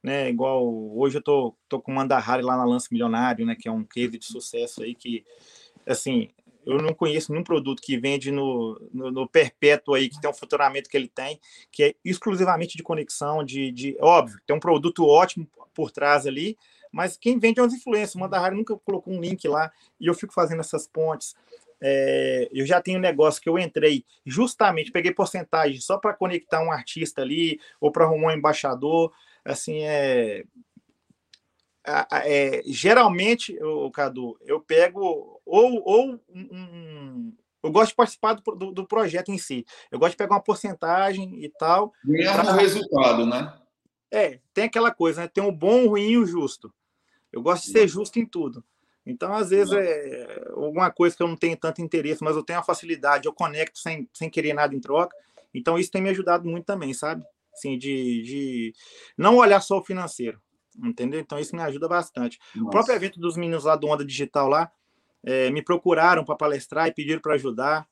Né? 0.02 0.30
Igual 0.30 0.64
hoje 0.96 1.18
eu 1.18 1.22
tô, 1.22 1.56
tô 1.68 1.80
com 1.80 1.90
o 1.90 1.94
Mandahari 1.94 2.42
lá 2.42 2.56
na 2.56 2.64
Lance 2.64 2.88
Milionário, 2.90 3.44
né? 3.44 3.56
Que 3.58 3.68
é 3.68 3.72
um 3.72 3.84
case 3.84 4.16
de 4.16 4.24
sucesso 4.24 4.82
aí 4.82 4.94
que, 4.94 5.24
assim, 5.84 6.30
eu 6.68 6.82
não 6.82 6.92
conheço 6.92 7.32
nenhum 7.32 7.42
produto 7.42 7.80
que 7.80 7.96
vende 7.96 8.30
no, 8.30 8.78
no, 8.92 9.10
no, 9.10 9.26
perpétuo 9.26 9.94
aí, 9.94 10.10
que 10.10 10.20
tem 10.20 10.28
um 10.28 10.34
faturamento 10.34 10.90
que 10.90 10.96
ele 10.96 11.08
tem, 11.08 11.40
que 11.72 11.82
é 11.82 11.94
exclusivamente 12.04 12.76
de 12.76 12.82
conexão, 12.82 13.42
de, 13.42 13.72
de 13.72 13.96
óbvio, 14.00 14.38
tem 14.46 14.54
um 14.54 14.60
produto 14.60 15.06
ótimo 15.06 15.48
por 15.72 15.90
trás 15.90 16.26
ali, 16.26 16.58
mas 16.92 17.16
quem 17.16 17.38
vende 17.38 17.58
é 17.58 17.62
as 17.64 17.72
influências. 17.72 18.14
O 18.14 18.18
Mandahari 18.18 18.54
nunca 18.54 18.76
colocou 18.76 19.14
um 19.14 19.20
link 19.20 19.48
lá 19.48 19.72
e 19.98 20.06
eu 20.06 20.14
fico 20.14 20.34
fazendo 20.34 20.60
essas 20.60 20.86
pontes. 20.86 21.34
É, 21.80 22.48
eu 22.52 22.66
já 22.66 22.82
tenho 22.82 22.98
um 22.98 23.02
negócio 23.02 23.40
que 23.40 23.48
eu 23.48 23.58
entrei 23.58 24.04
justamente, 24.26 24.92
peguei 24.92 25.12
porcentagem 25.12 25.80
só 25.80 25.96
para 25.96 26.12
conectar 26.12 26.60
um 26.60 26.70
artista 26.70 27.22
ali 27.22 27.58
ou 27.80 27.90
para 27.90 28.04
arrumar 28.04 28.28
um 28.28 28.36
embaixador. 28.36 29.10
Assim, 29.42 29.84
é, 29.84 30.44
é, 32.24 32.62
geralmente, 32.66 33.56
o 33.62 33.90
Cadu, 33.90 34.38
eu 34.42 34.60
pego 34.60 35.37
ou, 35.48 35.82
ou 35.84 36.20
um, 36.28 37.32
eu 37.62 37.70
gosto 37.70 37.90
de 37.90 37.96
participar 37.96 38.34
do, 38.34 38.72
do, 38.72 38.86
projeto 38.86 39.30
em 39.30 39.38
si. 39.38 39.64
Eu 39.90 39.98
gosto 39.98 40.12
de 40.12 40.16
pegar 40.16 40.36
uma 40.36 40.42
porcentagem 40.42 41.42
e 41.44 41.48
tal. 41.48 41.92
Ganhar 42.04 42.44
pra... 42.44 42.54
resultado, 42.54 43.26
né? 43.26 43.52
É, 44.10 44.40
tem 44.54 44.64
aquela 44.64 44.92
coisa, 44.92 45.22
né? 45.22 45.28
Tem 45.28 45.44
o 45.44 45.52
bom, 45.52 45.84
o 45.84 45.88
ruim 45.90 46.10
e 46.10 46.18
o 46.18 46.26
justo. 46.26 46.72
Eu 47.32 47.42
gosto 47.42 47.64
de 47.66 47.72
ser 47.72 47.88
justo 47.88 48.18
em 48.18 48.26
tudo. 48.26 48.64
Então, 49.04 49.32
às 49.34 49.50
vezes, 49.50 49.72
é 49.72 50.48
alguma 50.50 50.90
coisa 50.90 51.16
que 51.16 51.22
eu 51.22 51.28
não 51.28 51.36
tenho 51.36 51.56
tanto 51.56 51.80
interesse, 51.82 52.22
mas 52.22 52.36
eu 52.36 52.44
tenho 52.44 52.58
a 52.58 52.62
facilidade, 52.62 53.26
eu 53.26 53.32
conecto 53.32 53.78
sem, 53.78 54.08
sem 54.12 54.28
querer 54.28 54.52
nada 54.52 54.74
em 54.74 54.80
troca. 54.80 55.16
Então, 55.52 55.78
isso 55.78 55.90
tem 55.90 56.02
me 56.02 56.10
ajudado 56.10 56.46
muito 56.46 56.66
também, 56.66 56.92
sabe? 56.92 57.24
Assim, 57.54 57.76
de, 57.76 58.22
de 58.22 58.72
não 59.16 59.36
olhar 59.36 59.60
só 59.60 59.78
o 59.78 59.84
financeiro 59.84 60.40
entendeu? 60.86 61.20
Então 61.20 61.38
isso 61.38 61.56
me 61.56 61.62
ajuda 61.62 61.88
bastante. 61.88 62.38
Nossa. 62.54 62.68
O 62.68 62.70
próprio 62.70 62.94
evento 62.94 63.18
dos 63.18 63.36
meninos 63.36 63.64
lá 63.64 63.76
do 63.76 63.88
Onda 63.88 64.04
Digital 64.04 64.48
lá, 64.48 64.70
é, 65.24 65.50
me 65.50 65.62
procuraram 65.62 66.24
para 66.24 66.36
palestrar 66.36 66.88
e 66.88 66.94
pediram 66.94 67.20
para 67.20 67.34
ajudar. 67.34 67.86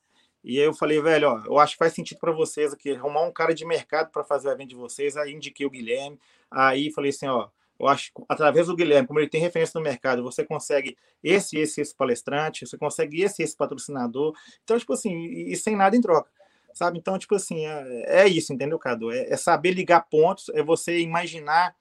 E 0.45 0.59
aí 0.59 0.65
eu 0.65 0.75
falei, 0.75 1.01
velho, 1.01 1.29
ó, 1.29 1.43
eu 1.47 1.59
acho 1.59 1.73
que 1.73 1.79
faz 1.79 1.93
sentido 1.93 2.19
para 2.19 2.33
vocês 2.33 2.73
aqui 2.73 2.93
arrumar 2.93 3.23
um 3.23 3.33
cara 3.33 3.53
de 3.53 3.65
mercado 3.65 4.11
para 4.11 4.23
fazer 4.23 4.49
o 4.49 4.53
evento 4.53 4.69
de 4.71 4.77
vocês. 4.77 5.17
Aí 5.17 5.33
indiquei 5.33 5.67
o 5.67 5.71
Guilherme. 5.71 6.19
Aí 6.51 6.93
falei 6.93 7.11
assim, 7.11 7.27
ó, 7.27 7.49
eu 7.79 7.89
acho 7.89 8.13
que 8.15 8.23
através 8.29 8.69
do 8.69 8.77
Guilherme, 8.77 9.09
como 9.09 9.19
ele 9.19 9.29
tem 9.29 9.41
referência 9.41 9.79
no 9.79 9.85
mercado, 9.85 10.23
você 10.23 10.45
consegue 10.45 10.97
esse, 11.23 11.59
esse, 11.59 11.81
esse 11.81 11.95
palestrante, 11.95 12.67
você 12.67 12.79
consegue 12.79 13.23
esse, 13.23 13.43
esse 13.43 13.57
patrocinador. 13.57 14.35
Então, 14.63 14.79
tipo 14.79 14.93
assim, 14.93 15.13
e, 15.13 15.53
e 15.53 15.57
sem 15.57 15.75
nada 15.75 15.97
em 15.97 16.01
troca. 16.01 16.31
Sabe? 16.73 16.99
Então, 16.99 17.19
tipo 17.19 17.35
assim, 17.35 17.67
é, 17.67 18.23
é 18.23 18.29
isso, 18.29 18.53
entendeu, 18.53 18.79
Cadu? 18.79 19.11
É, 19.11 19.31
é 19.31 19.37
saber 19.37 19.73
ligar 19.73 20.07
pontos, 20.09 20.51
é 20.51 20.63
você 20.63 21.01
imaginar 21.01 21.75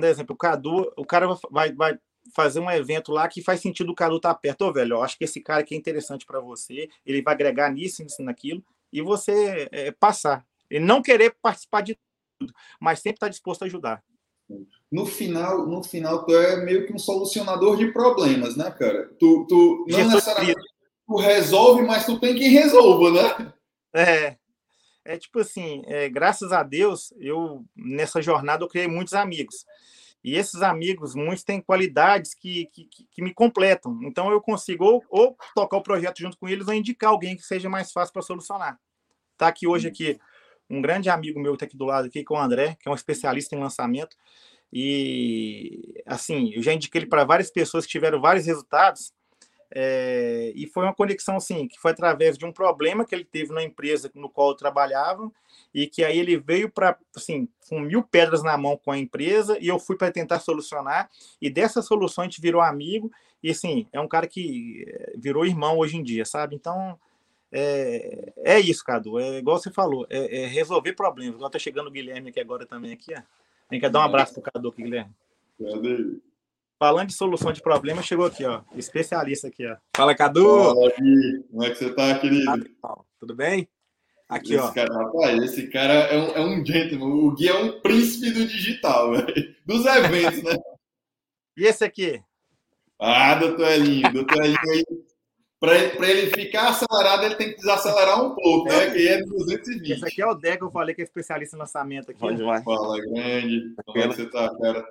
dar 0.00 0.08
exemplo, 0.08 0.34
o 0.34 0.38
Cadu, 0.38 0.92
o 0.96 1.04
cara 1.04 1.26
vai, 1.50 1.72
vai 1.72 1.98
fazer 2.32 2.60
um 2.60 2.70
evento 2.70 3.12
lá 3.12 3.28
que 3.28 3.42
faz 3.42 3.60
sentido 3.60 3.90
o 3.90 3.94
Cadu 3.94 4.16
estar 4.16 4.34
tá 4.34 4.40
perto. 4.40 4.62
Ô, 4.62 4.72
velho, 4.72 4.94
eu 4.94 5.02
acho 5.02 5.18
que 5.18 5.24
esse 5.24 5.40
cara 5.40 5.60
aqui 5.60 5.74
é 5.74 5.78
interessante 5.78 6.24
para 6.24 6.40
você, 6.40 6.88
ele 7.04 7.22
vai 7.22 7.34
agregar 7.34 7.70
nisso, 7.70 8.02
nisso, 8.02 8.22
naquilo, 8.22 8.64
e 8.92 9.02
você 9.02 9.68
é, 9.70 9.90
passar. 9.90 10.46
E 10.70 10.78
não 10.78 11.02
querer 11.02 11.34
participar 11.42 11.82
de 11.82 11.98
tudo, 12.38 12.52
mas 12.80 13.00
sempre 13.00 13.16
estar 13.16 13.26
tá 13.26 13.30
disposto 13.30 13.62
a 13.62 13.66
ajudar. 13.66 14.02
No 14.90 15.06
final, 15.06 15.66
no 15.66 15.82
final, 15.82 16.24
tu 16.24 16.34
é 16.36 16.62
meio 16.64 16.86
que 16.86 16.92
um 16.92 16.98
solucionador 16.98 17.76
de 17.76 17.92
problemas, 17.92 18.56
né, 18.56 18.70
cara? 18.70 19.08
Tu, 19.18 19.46
tu 19.48 19.86
não 19.88 20.08
necessariamente 20.08 20.60
tu 21.06 21.16
resolve, 21.16 21.82
mas 21.82 22.06
tu 22.06 22.18
tem 22.18 22.34
quem 22.34 22.48
resolva, 22.48 23.10
né? 23.10 23.52
É, 23.94 24.36
é 25.04 25.18
tipo 25.18 25.40
assim, 25.40 25.82
é, 25.86 26.08
graças 26.08 26.52
a 26.52 26.62
Deus, 26.62 27.12
eu 27.18 27.64
nessa 27.76 28.20
jornada 28.20 28.64
eu 28.64 28.68
criei 28.68 28.88
muitos 28.88 29.14
amigos. 29.14 29.64
E 30.24 30.36
esses 30.36 30.62
amigos, 30.62 31.14
muitos 31.14 31.44
têm 31.44 31.60
qualidades 31.60 32.32
que, 32.32 32.64
que, 32.72 32.88
que 33.10 33.22
me 33.22 33.34
completam. 33.34 34.00
Então 34.02 34.30
eu 34.30 34.40
consigo 34.40 34.82
ou, 34.82 35.04
ou, 35.10 35.36
tocar 35.54 35.76
o 35.76 35.82
projeto 35.82 36.18
junto 36.18 36.38
com 36.38 36.48
eles 36.48 36.66
ou 36.66 36.72
indicar 36.72 37.10
alguém 37.10 37.36
que 37.36 37.42
seja 37.42 37.68
mais 37.68 37.92
fácil 37.92 38.14
para 38.14 38.22
solucionar. 38.22 38.80
Tá 39.36 39.48
aqui 39.48 39.66
hoje 39.66 39.86
aqui 39.86 40.18
um 40.70 40.80
grande 40.80 41.10
amigo 41.10 41.38
meu 41.38 41.58
tá 41.58 41.66
aqui 41.66 41.76
do 41.76 41.84
lado 41.84 42.06
aqui, 42.06 42.24
que 42.24 42.32
é 42.32 42.36
o 42.36 42.40
André, 42.40 42.74
que 42.80 42.88
é 42.88 42.90
um 42.90 42.94
especialista 42.94 43.54
em 43.54 43.60
lançamento. 43.60 44.16
E 44.72 46.02
assim, 46.06 46.52
eu 46.54 46.62
já 46.62 46.72
indiquei 46.72 47.02
ele 47.02 47.06
para 47.06 47.24
várias 47.24 47.50
pessoas 47.50 47.84
que 47.84 47.92
tiveram 47.92 48.18
vários 48.18 48.46
resultados 48.46 49.12
é, 49.76 50.52
e 50.54 50.68
foi 50.68 50.84
uma 50.84 50.94
conexão 50.94 51.36
assim, 51.36 51.66
que 51.66 51.80
foi 51.80 51.90
através 51.90 52.38
de 52.38 52.44
um 52.44 52.52
problema 52.52 53.04
que 53.04 53.12
ele 53.12 53.24
teve 53.24 53.52
na 53.52 53.60
empresa 53.60 54.08
no 54.14 54.28
qual 54.28 54.50
eu 54.50 54.54
trabalhava, 54.54 55.32
e 55.74 55.88
que 55.88 56.04
aí 56.04 56.16
ele 56.16 56.36
veio 56.36 56.70
para, 56.70 56.96
assim, 57.16 57.48
com 57.68 57.80
mil 57.80 58.04
pedras 58.04 58.44
na 58.44 58.56
mão 58.56 58.76
com 58.76 58.92
a 58.92 58.98
empresa, 58.98 59.58
e 59.60 59.66
eu 59.66 59.80
fui 59.80 59.96
para 59.96 60.12
tentar 60.12 60.38
solucionar, 60.38 61.10
e 61.42 61.50
dessa 61.50 61.82
solução 61.82 62.22
a 62.22 62.26
gente 62.26 62.40
virou 62.40 62.60
amigo, 62.62 63.10
e 63.42 63.50
assim, 63.50 63.88
é 63.92 64.00
um 64.00 64.06
cara 64.06 64.28
que 64.28 64.84
eh, 64.86 65.12
virou 65.16 65.44
irmão 65.44 65.78
hoje 65.78 65.96
em 65.96 66.02
dia, 66.02 66.24
sabe? 66.24 66.54
Então, 66.54 66.98
é, 67.50 68.32
é 68.38 68.60
isso, 68.60 68.84
Cadu, 68.84 69.18
é 69.18 69.38
igual 69.38 69.58
você 69.58 69.70
falou, 69.70 70.06
é, 70.08 70.44
é 70.44 70.46
resolver 70.46 70.92
problemas. 70.92 71.34
Igual 71.34 71.50
tá 71.50 71.58
chegando 71.58 71.88
o 71.88 71.90
Guilherme 71.90 72.30
aqui 72.30 72.40
agora 72.40 72.64
também, 72.64 72.92
aqui, 72.92 73.12
ó. 73.12 73.20
Tem 73.68 73.80
que 73.80 73.88
dar 73.88 74.00
um 74.00 74.02
abraço 74.02 74.34
pro 74.34 74.42
Cadu 74.42 74.68
aqui, 74.68 74.82
Guilherme. 74.82 75.12
Cadê? 75.58 76.20
Falando 76.84 77.08
de 77.08 77.14
solução 77.14 77.50
de 77.50 77.62
problemas, 77.62 78.04
chegou 78.04 78.26
aqui, 78.26 78.44
ó. 78.44 78.60
Especialista 78.76 79.48
aqui, 79.48 79.66
ó. 79.66 79.74
Fala, 79.96 80.14
Cadu! 80.14 80.44
Fala, 80.44 80.92
Gui. 81.00 81.42
Como 81.50 81.64
é 81.64 81.70
que 81.70 81.76
você 81.76 81.94
tá, 81.94 82.18
querido? 82.18 82.70
Tudo 83.18 83.34
bem? 83.34 83.66
Aqui, 84.28 84.52
esse 84.52 84.62
ó. 84.62 84.70
Cara, 84.70 84.92
rapaz, 84.92 85.42
esse 85.44 85.68
cara 85.68 85.94
é 85.94 86.18
um, 86.18 86.30
é 86.32 86.40
um 86.44 86.66
gentleman. 86.66 87.06
O 87.06 87.30
Gui 87.34 87.48
é 87.48 87.54
um 87.54 87.80
príncipe 87.80 88.32
do 88.32 88.46
digital, 88.46 89.12
véio. 89.12 89.56
dos 89.64 89.86
eventos, 89.86 90.42
né? 90.42 90.52
E 91.56 91.64
esse 91.64 91.82
aqui? 91.84 92.22
Ah, 92.98 93.34
doutor 93.36 93.70
Elinho, 93.70 94.12
doutor 94.12 94.44
Elinho 94.44 94.58
aí. 94.70 94.84
Para 95.58 96.10
ele 96.10 96.26
ficar 96.34 96.68
acelerado, 96.68 97.24
ele 97.24 97.36
tem 97.36 97.48
que 97.48 97.56
desacelerar 97.56 98.22
um 98.22 98.34
pouco, 98.34 98.68
né? 98.68 98.90
Que 98.90 99.08
é 99.08 99.22
220. 99.22 99.90
Esse 99.90 100.04
aqui 100.04 100.20
é 100.20 100.26
o 100.26 100.34
Deco, 100.34 100.66
eu 100.66 100.70
falei 100.70 100.94
que 100.94 101.00
é 101.00 101.04
especialista 101.04 101.56
em 101.56 101.60
lançamento 101.60 102.10
aqui. 102.10 102.20
Fala, 102.20 103.00
grande. 103.00 103.74
Como 103.86 103.98
é 103.98 104.08
que 104.08 104.16
você 104.16 104.26
tá, 104.28 104.54
cara? 104.58 104.84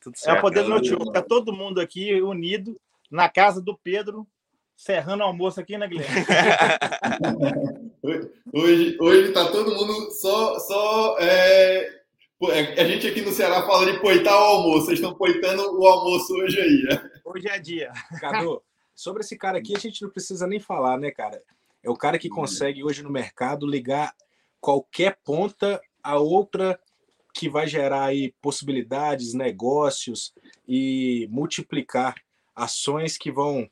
Tudo 0.00 0.16
certo, 0.16 0.36
é 0.36 0.38
o 0.38 0.40
poder 0.40 0.62
do 0.62 0.70
notebook. 0.70 1.16
É 1.16 1.20
todo 1.20 1.52
mundo 1.52 1.80
aqui 1.80 2.20
unido 2.22 2.80
na 3.10 3.28
casa 3.28 3.60
do 3.60 3.76
Pedro, 3.76 4.26
serrando 4.76 5.22
almoço 5.22 5.60
aqui, 5.60 5.76
né, 5.76 5.88
Guilherme? 5.88 6.26
hoje, 8.52 8.96
hoje 9.00 9.32
tá 9.32 9.50
todo 9.50 9.74
mundo 9.74 10.10
só. 10.12 10.58
só 10.60 11.16
é... 11.18 12.02
é 12.50 12.80
a 12.80 12.84
gente 12.84 13.06
aqui 13.06 13.20
no 13.20 13.32
Ceará 13.32 13.62
fala 13.66 13.90
de 13.90 14.00
poitar 14.00 14.34
o 14.34 14.44
almoço. 14.44 14.86
Vocês 14.86 14.98
estão 14.98 15.14
poitando 15.14 15.62
o 15.78 15.86
almoço 15.86 16.34
hoje 16.34 16.60
aí, 16.60 16.82
né? 16.82 17.10
Hoje 17.24 17.48
é 17.48 17.58
dia. 17.58 17.92
Cadu, 18.20 18.62
sobre 18.94 19.22
esse 19.22 19.36
cara 19.36 19.58
aqui 19.58 19.74
a 19.76 19.80
gente 19.80 20.02
não 20.02 20.10
precisa 20.10 20.46
nem 20.46 20.60
falar, 20.60 20.98
né, 20.98 21.10
cara? 21.10 21.42
É 21.82 21.90
o 21.90 21.96
cara 21.96 22.18
que 22.18 22.28
consegue 22.28 22.84
hoje 22.84 23.02
no 23.02 23.10
mercado 23.10 23.66
ligar 23.66 24.14
qualquer 24.60 25.18
ponta 25.24 25.80
a 26.02 26.18
outra 26.18 26.78
que 27.34 27.48
vai 27.48 27.66
gerar 27.66 28.04
aí 28.04 28.32
possibilidades, 28.40 29.34
negócios 29.34 30.32
e 30.66 31.28
multiplicar 31.30 32.14
ações 32.54 33.18
que 33.18 33.30
vão 33.30 33.68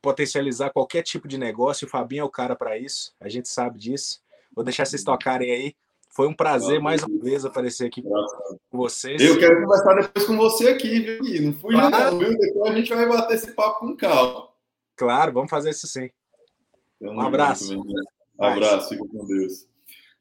potencializar 0.00 0.70
qualquer 0.70 1.02
tipo 1.02 1.26
de 1.26 1.36
negócio. 1.36 1.86
O 1.86 1.90
Fabinho 1.90 2.20
é 2.20 2.24
o 2.24 2.30
cara 2.30 2.54
para 2.54 2.78
isso, 2.78 3.12
a 3.20 3.28
gente 3.28 3.48
sabe 3.48 3.78
disso. 3.78 4.22
Vou 4.54 4.64
deixar 4.64 4.86
vocês 4.86 5.02
tocarem 5.02 5.50
aí. 5.50 5.76
Foi 6.10 6.28
um 6.28 6.34
prazer 6.34 6.78
mais 6.78 7.02
uma 7.02 7.18
vez 7.20 7.44
aparecer 7.44 7.86
aqui 7.86 8.02
com 8.02 8.78
vocês. 8.78 9.20
Eu 9.20 9.38
quero 9.38 9.62
conversar 9.62 9.94
depois 9.94 10.26
com 10.26 10.36
você 10.36 10.68
aqui, 10.68 11.00
viu? 11.00 11.42
Não 11.42 11.52
fui 11.54 11.74
claro. 11.74 12.12
não, 12.12 12.18
viu? 12.18 12.38
Depois 12.38 12.70
a 12.70 12.76
gente 12.76 12.94
vai 12.94 13.08
bater 13.08 13.34
esse 13.34 13.52
papo 13.52 13.80
com 13.80 13.96
calma. 13.96 14.48
Claro, 14.94 15.32
vamos 15.32 15.50
fazer 15.50 15.70
isso 15.70 15.86
sim. 15.86 16.10
um 17.00 17.20
abraço. 17.20 17.74
Muito, 17.74 17.92
um 18.38 18.44
abraço, 18.44 18.90
fica 18.90 19.08
com 19.08 19.26
Deus. 19.26 19.66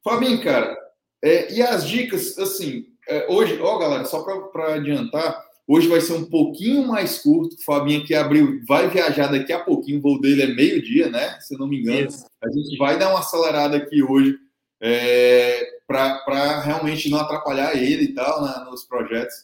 Fabinho, 0.01 0.41
cara, 0.41 0.75
é, 1.23 1.53
e 1.53 1.61
as 1.61 1.87
dicas, 1.87 2.37
assim, 2.37 2.87
é, 3.07 3.27
hoje, 3.29 3.59
ó, 3.61 3.77
galera, 3.77 4.05
só 4.05 4.23
para 4.23 4.75
adiantar, 4.75 5.43
hoje 5.67 5.87
vai 5.87 6.01
ser 6.01 6.13
um 6.13 6.25
pouquinho 6.25 6.87
mais 6.87 7.19
curto. 7.19 7.55
O 7.55 7.63
Fabinho 7.63 8.01
aqui 8.01 8.15
abriu, 8.15 8.59
vai 8.67 8.89
viajar 8.89 9.27
daqui 9.27 9.53
a 9.53 9.59
pouquinho, 9.59 9.99
o 9.99 10.01
voo 10.01 10.19
dele 10.19 10.43
é 10.43 10.47
meio-dia, 10.47 11.09
né? 11.09 11.39
Se 11.39 11.53
eu 11.53 11.59
não 11.59 11.67
me 11.67 11.79
engano. 11.79 12.07
Isso. 12.07 12.25
A 12.43 12.49
gente 12.49 12.77
vai 12.77 12.97
dar 12.97 13.09
uma 13.09 13.19
acelerada 13.19 13.77
aqui 13.77 14.01
hoje 14.01 14.37
é, 14.81 15.79
para 15.87 16.61
realmente 16.61 17.09
não 17.09 17.19
atrapalhar 17.19 17.75
ele 17.75 18.05
e 18.05 18.13
tal 18.13 18.43
né, 18.43 18.65
nos 18.69 18.83
projetos. 18.83 19.35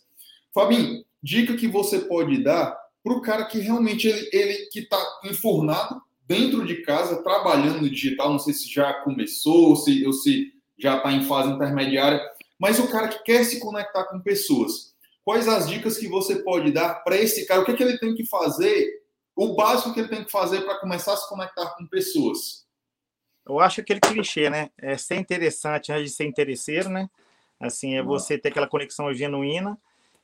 Fabinho, 0.54 1.04
dica 1.22 1.56
que 1.56 1.68
você 1.68 2.00
pode 2.00 2.44
dar 2.44 2.76
para 3.04 3.14
o 3.14 3.22
cara 3.22 3.46
que 3.46 3.60
realmente 3.60 4.08
ele, 4.08 4.30
ele 4.34 4.54
que 4.72 4.80
está 4.80 4.98
enfurnado 5.24 6.02
dentro 6.28 6.66
de 6.66 6.82
casa, 6.82 7.24
trabalhando 7.24 7.82
no 7.82 7.90
digital, 7.90 8.32
não 8.32 8.40
sei 8.40 8.54
se 8.54 8.70
já 8.70 8.94
começou 8.96 9.70
ou 9.70 9.76
se, 9.76 10.06
ou 10.06 10.12
se 10.12 10.52
já 10.78 10.98
está 10.98 11.12
em 11.12 11.24
fase 11.24 11.50
intermediária, 11.50 12.22
mas 12.60 12.80
o 12.80 12.90
cara 12.90 13.08
que 13.08 13.24
quer 13.24 13.44
se 13.44 13.60
conectar 13.60 14.06
com 14.06 14.20
pessoas. 14.20 14.96
Quais 15.24 15.48
as 15.48 15.68
dicas 15.68 15.98
que 15.98 16.08
você 16.08 16.38
pode 16.38 16.72
dar 16.72 17.04
para 17.04 17.18
esse 17.18 17.46
cara? 17.46 17.62
O 17.62 17.66
que, 17.66 17.72
é 17.72 17.76
que 17.76 17.84
ele 17.84 17.98
tem 17.98 18.16
que 18.16 18.26
fazer? 18.26 19.02
O 19.36 19.56
básico 19.56 19.94
que 19.94 20.00
ele 20.00 20.08
tem 20.08 20.24
que 20.24 20.32
fazer 20.32 20.62
para 20.62 20.80
começar 20.80 21.14
a 21.14 21.18
se 21.18 21.28
conectar 21.28 21.76
com 21.76 21.86
pessoas? 21.86 22.66
Eu 23.46 23.60
acho 23.60 23.82
aquele 23.82 24.00
clichê, 24.00 24.50
né? 24.50 24.70
É 24.78 24.98
ser 24.98 25.16
interessante 25.16 25.92
antes 25.92 26.12
de 26.12 26.16
ser 26.18 26.26
interesseiro, 26.26 26.90
né? 26.90 27.10
Assim, 27.60 27.96
é 27.96 28.04
você 28.04 28.38
ter 28.38 28.50
aquela 28.50 28.68
conexão 28.68 29.14
genuína 29.14 29.78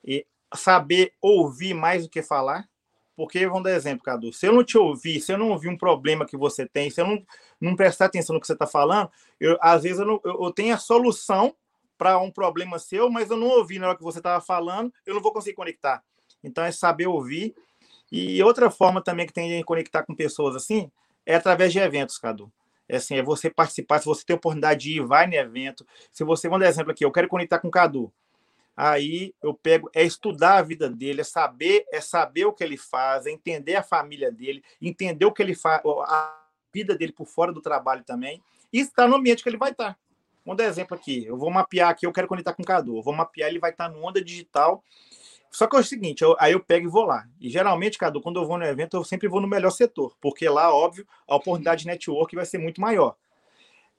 e 0.03 0.25
saber 0.55 1.13
ouvir 1.21 1.73
mais 1.73 2.03
do 2.03 2.09
que 2.09 2.21
falar. 2.21 2.67
Porque, 3.15 3.45
vamos 3.47 3.63
dar 3.63 3.71
exemplo, 3.71 4.03
Cadu, 4.03 4.33
se 4.33 4.47
eu 4.47 4.53
não 4.53 4.63
te 4.63 4.77
ouvir, 4.77 5.21
se 5.21 5.31
eu 5.31 5.37
não 5.37 5.49
ouvir 5.49 5.69
um 5.69 5.77
problema 5.77 6.25
que 6.25 6.35
você 6.35 6.65
tem, 6.65 6.89
se 6.89 6.99
eu 6.99 7.07
não, 7.07 7.23
não 7.61 7.75
prestar 7.75 8.05
atenção 8.05 8.33
no 8.33 8.39
que 8.41 8.47
você 8.47 8.53
está 8.53 8.65
falando, 8.65 9.09
eu, 9.39 9.57
às 9.61 9.83
vezes 9.83 9.99
eu, 9.99 10.05
não, 10.05 10.19
eu, 10.23 10.43
eu 10.43 10.51
tenho 10.51 10.73
a 10.73 10.79
solução 10.79 11.55
para 11.97 12.17
um 12.17 12.31
problema 12.31 12.79
seu, 12.79 13.09
mas 13.09 13.29
eu 13.29 13.37
não 13.37 13.47
ouvi 13.47 13.77
na 13.77 13.87
hora 13.87 13.97
que 13.97 14.03
você 14.03 14.19
estava 14.19 14.43
falando, 14.43 14.91
eu 15.05 15.13
não 15.13 15.21
vou 15.21 15.31
conseguir 15.31 15.55
conectar. 15.55 16.03
Então, 16.43 16.63
é 16.63 16.71
saber 16.71 17.07
ouvir. 17.07 17.55
E 18.11 18.43
outra 18.43 18.69
forma 18.69 19.01
também 19.01 19.25
que 19.25 19.33
tem 19.33 19.57
de 19.57 19.63
conectar 19.63 20.03
com 20.03 20.13
pessoas 20.13 20.55
assim 20.55 20.91
é 21.25 21.35
através 21.35 21.71
de 21.71 21.79
eventos, 21.79 22.17
Cadu. 22.17 22.51
É 22.87 22.97
assim, 22.97 23.15
é 23.15 23.23
você 23.23 23.49
participar, 23.49 23.99
se 23.99 24.05
você 24.05 24.25
tem 24.25 24.35
oportunidade 24.35 24.81
de 24.81 24.97
ir, 24.97 25.05
vai 25.05 25.25
no 25.25 25.33
evento. 25.33 25.85
Se 26.11 26.23
você, 26.23 26.49
vamos 26.49 26.63
dar 26.63 26.69
exemplo 26.69 26.91
aqui, 26.91 27.05
eu 27.05 27.11
quero 27.11 27.27
conectar 27.27 27.59
com 27.59 27.69
o 27.69 27.71
Cadu. 27.71 28.11
Aí 28.75 29.33
eu 29.41 29.53
pego, 29.53 29.89
é 29.93 30.03
estudar 30.03 30.57
a 30.57 30.61
vida 30.61 30.89
dele, 30.89 31.21
é 31.21 31.23
saber, 31.23 31.85
é 31.91 32.01
saber 32.01 32.45
o 32.45 32.53
que 32.53 32.63
ele 32.63 32.77
faz, 32.77 33.25
é 33.25 33.31
entender 33.31 33.75
a 33.75 33.83
família 33.83 34.31
dele, 34.31 34.63
entender 34.81 35.25
o 35.25 35.31
que 35.31 35.43
ele 35.43 35.55
faz, 35.55 35.81
a 35.85 36.43
vida 36.73 36.95
dele 36.95 37.11
por 37.11 37.27
fora 37.27 37.51
do 37.51 37.61
trabalho 37.61 38.03
também, 38.03 38.41
e 38.71 38.79
estar 38.79 39.07
no 39.07 39.15
ambiente 39.15 39.43
que 39.43 39.49
ele 39.49 39.57
vai 39.57 39.71
estar. 39.71 39.97
Vamos 40.43 40.57
dar 40.57 40.65
exemplo 40.65 40.95
aqui. 40.95 41.23
Eu 41.25 41.37
vou 41.37 41.49
mapear 41.49 41.89
aqui, 41.89 42.05
eu 42.05 42.11
quero 42.11 42.27
conectar 42.27 42.53
com 42.53 42.63
o 42.63 42.65
Cadu. 42.65 42.97
Eu 42.97 43.03
vou 43.03 43.13
mapear, 43.13 43.49
ele 43.49 43.59
vai 43.59 43.71
estar 43.71 43.87
no 43.87 44.03
Onda 44.03 44.21
Digital 44.21 44.83
só 45.53 45.67
que 45.67 45.75
é 45.75 45.79
o 45.79 45.83
seguinte, 45.83 46.23
eu, 46.23 46.35
aí 46.39 46.53
eu 46.53 46.59
pego 46.59 46.87
e 46.87 46.89
vou 46.89 47.05
lá. 47.05 47.27
E 47.39 47.47
geralmente, 47.47 47.95
Cadu, 47.95 48.19
quando 48.19 48.41
eu 48.41 48.47
vou 48.47 48.57
no 48.57 48.65
evento, 48.65 48.97
eu 48.97 49.03
sempre 49.03 49.27
vou 49.27 49.39
no 49.39 49.47
melhor 49.47 49.69
setor, 49.69 50.17
porque 50.19 50.49
lá, 50.49 50.73
óbvio, 50.73 51.07
a 51.27 51.35
oportunidade 51.35 51.81
de 51.81 51.87
network 51.87 52.35
vai 52.35 52.43
ser 52.43 52.57
muito 52.57 52.81
maior. 52.81 53.11
O 53.11 53.15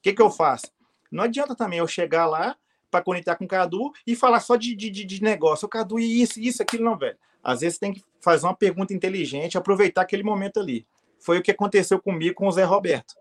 que, 0.03 0.13
que 0.13 0.21
eu 0.21 0.31
faço? 0.31 0.67
Não 1.13 1.23
adianta 1.23 1.55
também 1.55 1.79
eu 1.79 1.87
chegar 1.87 2.27
lá 2.27 2.57
para 2.95 3.03
conectar 3.03 3.35
com 3.35 3.45
o 3.45 3.49
Cadu 3.49 3.91
e 4.07 4.15
falar 4.15 4.39
só 4.39 4.55
de, 4.55 4.73
de, 4.73 4.89
de 4.89 5.21
negócio. 5.21 5.67
O 5.67 5.69
Cadu, 5.69 5.99
isso, 5.99 6.39
isso, 6.39 6.63
aquilo, 6.63 6.85
não, 6.85 6.97
velho. 6.97 7.17
Às 7.43 7.63
vezes 7.63 7.77
tem 7.77 7.93
que 7.93 8.01
fazer 8.21 8.47
uma 8.47 8.55
pergunta 8.55 8.95
inteligente, 8.95 9.59
aproveitar 9.59 10.03
aquele 10.03 10.23
momento 10.23 10.61
ali. 10.61 10.87
Foi 11.19 11.39
o 11.39 11.43
que 11.43 11.51
aconteceu 11.51 12.01
comigo 12.01 12.37
com 12.37 12.47
o 12.47 12.53
Zé 12.53 12.63
Roberto. 12.63 13.17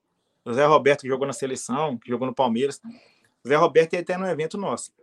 O 0.45 0.53
Zé 0.53 0.63
Roberto 0.63 1.01
que 1.01 1.07
jogou 1.07 1.25
na 1.25 1.33
seleção, 1.33 1.97
que 1.97 2.07
jogou 2.07 2.27
no 2.27 2.35
Palmeiras. 2.35 2.79
O 3.43 3.47
Zé 3.47 3.55
Roberto 3.55 3.93
ia 3.93 4.01
até 4.01 4.15
no 4.15 4.27
evento 4.27 4.59
nosso. 4.59 4.93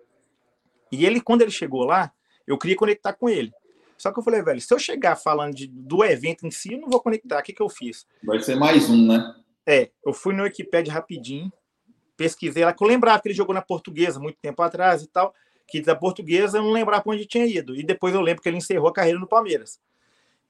E 0.93 1.05
ele, 1.05 1.21
quando 1.21 1.43
ele 1.43 1.51
chegou 1.51 1.85
lá, 1.85 2.13
eu 2.47 2.57
queria 2.57 2.77
conectar 2.77 3.13
com 3.13 3.29
ele. 3.29 3.53
Só 3.99 4.13
que 4.13 4.21
eu 4.21 4.23
falei, 4.23 4.41
velho, 4.41 4.61
se 4.61 4.73
eu 4.73 4.79
chegar 4.79 5.17
falando 5.17 5.53
de, 5.53 5.67
do 5.67 6.05
evento 6.05 6.47
em 6.47 6.51
si, 6.53 6.75
eu 6.75 6.81
não 6.81 6.89
vou 6.89 7.01
conectar. 7.01 7.41
O 7.41 7.43
que, 7.43 7.53
que 7.53 7.61
eu 7.61 7.69
fiz? 7.69 8.07
Vai 8.23 8.39
ser 8.39 8.55
mais 8.55 8.89
um, 8.89 9.09
né? 9.09 9.35
É, 9.67 9.91
eu 10.07 10.13
fui 10.13 10.33
no 10.33 10.45
Wikipedia 10.45 10.93
rapidinho, 10.93 11.53
pesquisei 12.21 12.67
lá, 12.67 12.75
que 12.75 12.85
eu 12.85 12.87
lembrava 12.87 13.19
que 13.23 13.29
ele 13.29 13.35
jogou 13.35 13.55
na 13.55 13.63
portuguesa 13.63 14.21
muito 14.21 14.37
tempo 14.43 14.61
atrás 14.61 15.03
e 15.03 15.07
tal, 15.07 15.35
que 15.67 15.81
da 15.81 15.97
portuguesa 15.97 16.59
eu 16.59 16.63
não 16.63 16.71
lembrava 16.71 17.03
para 17.03 17.13
onde 17.13 17.25
tinha 17.25 17.47
ido. 17.47 17.75
E 17.75 17.83
depois 17.83 18.13
eu 18.13 18.21
lembro 18.21 18.43
que 18.43 18.49
ele 18.51 18.59
encerrou 18.59 18.89
a 18.89 18.93
carreira 18.93 19.19
no 19.19 19.27
Palmeiras. 19.27 19.81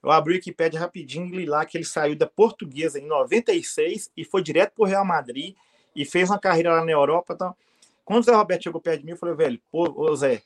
Eu 0.02 0.10
abri 0.10 0.32
o 0.32 0.36
Wikipedia 0.36 0.80
rapidinho 0.80 1.26
e 1.26 1.36
li 1.36 1.46
lá 1.46 1.64
que 1.64 1.78
ele 1.78 1.84
saiu 1.84 2.16
da 2.16 2.26
portuguesa 2.26 2.98
em 2.98 3.06
96 3.06 4.10
e 4.16 4.24
foi 4.24 4.42
direto 4.42 4.72
para 4.74 4.82
o 4.82 4.86
Real 4.86 5.04
Madrid 5.04 5.54
e 5.94 6.04
fez 6.04 6.28
uma 6.28 6.40
carreira 6.40 6.72
lá 6.72 6.84
na 6.84 6.90
Europa. 6.90 7.34
Então, 7.34 7.54
quando 8.04 8.22
o 8.22 8.24
Zé 8.24 8.34
Roberto 8.34 8.64
chegou 8.64 8.80
perto 8.80 9.00
de 9.00 9.06
mim, 9.06 9.12
eu 9.12 9.16
falei, 9.16 9.36
velho, 9.36 9.60
pô, 9.70 10.16
Zé, 10.16 10.42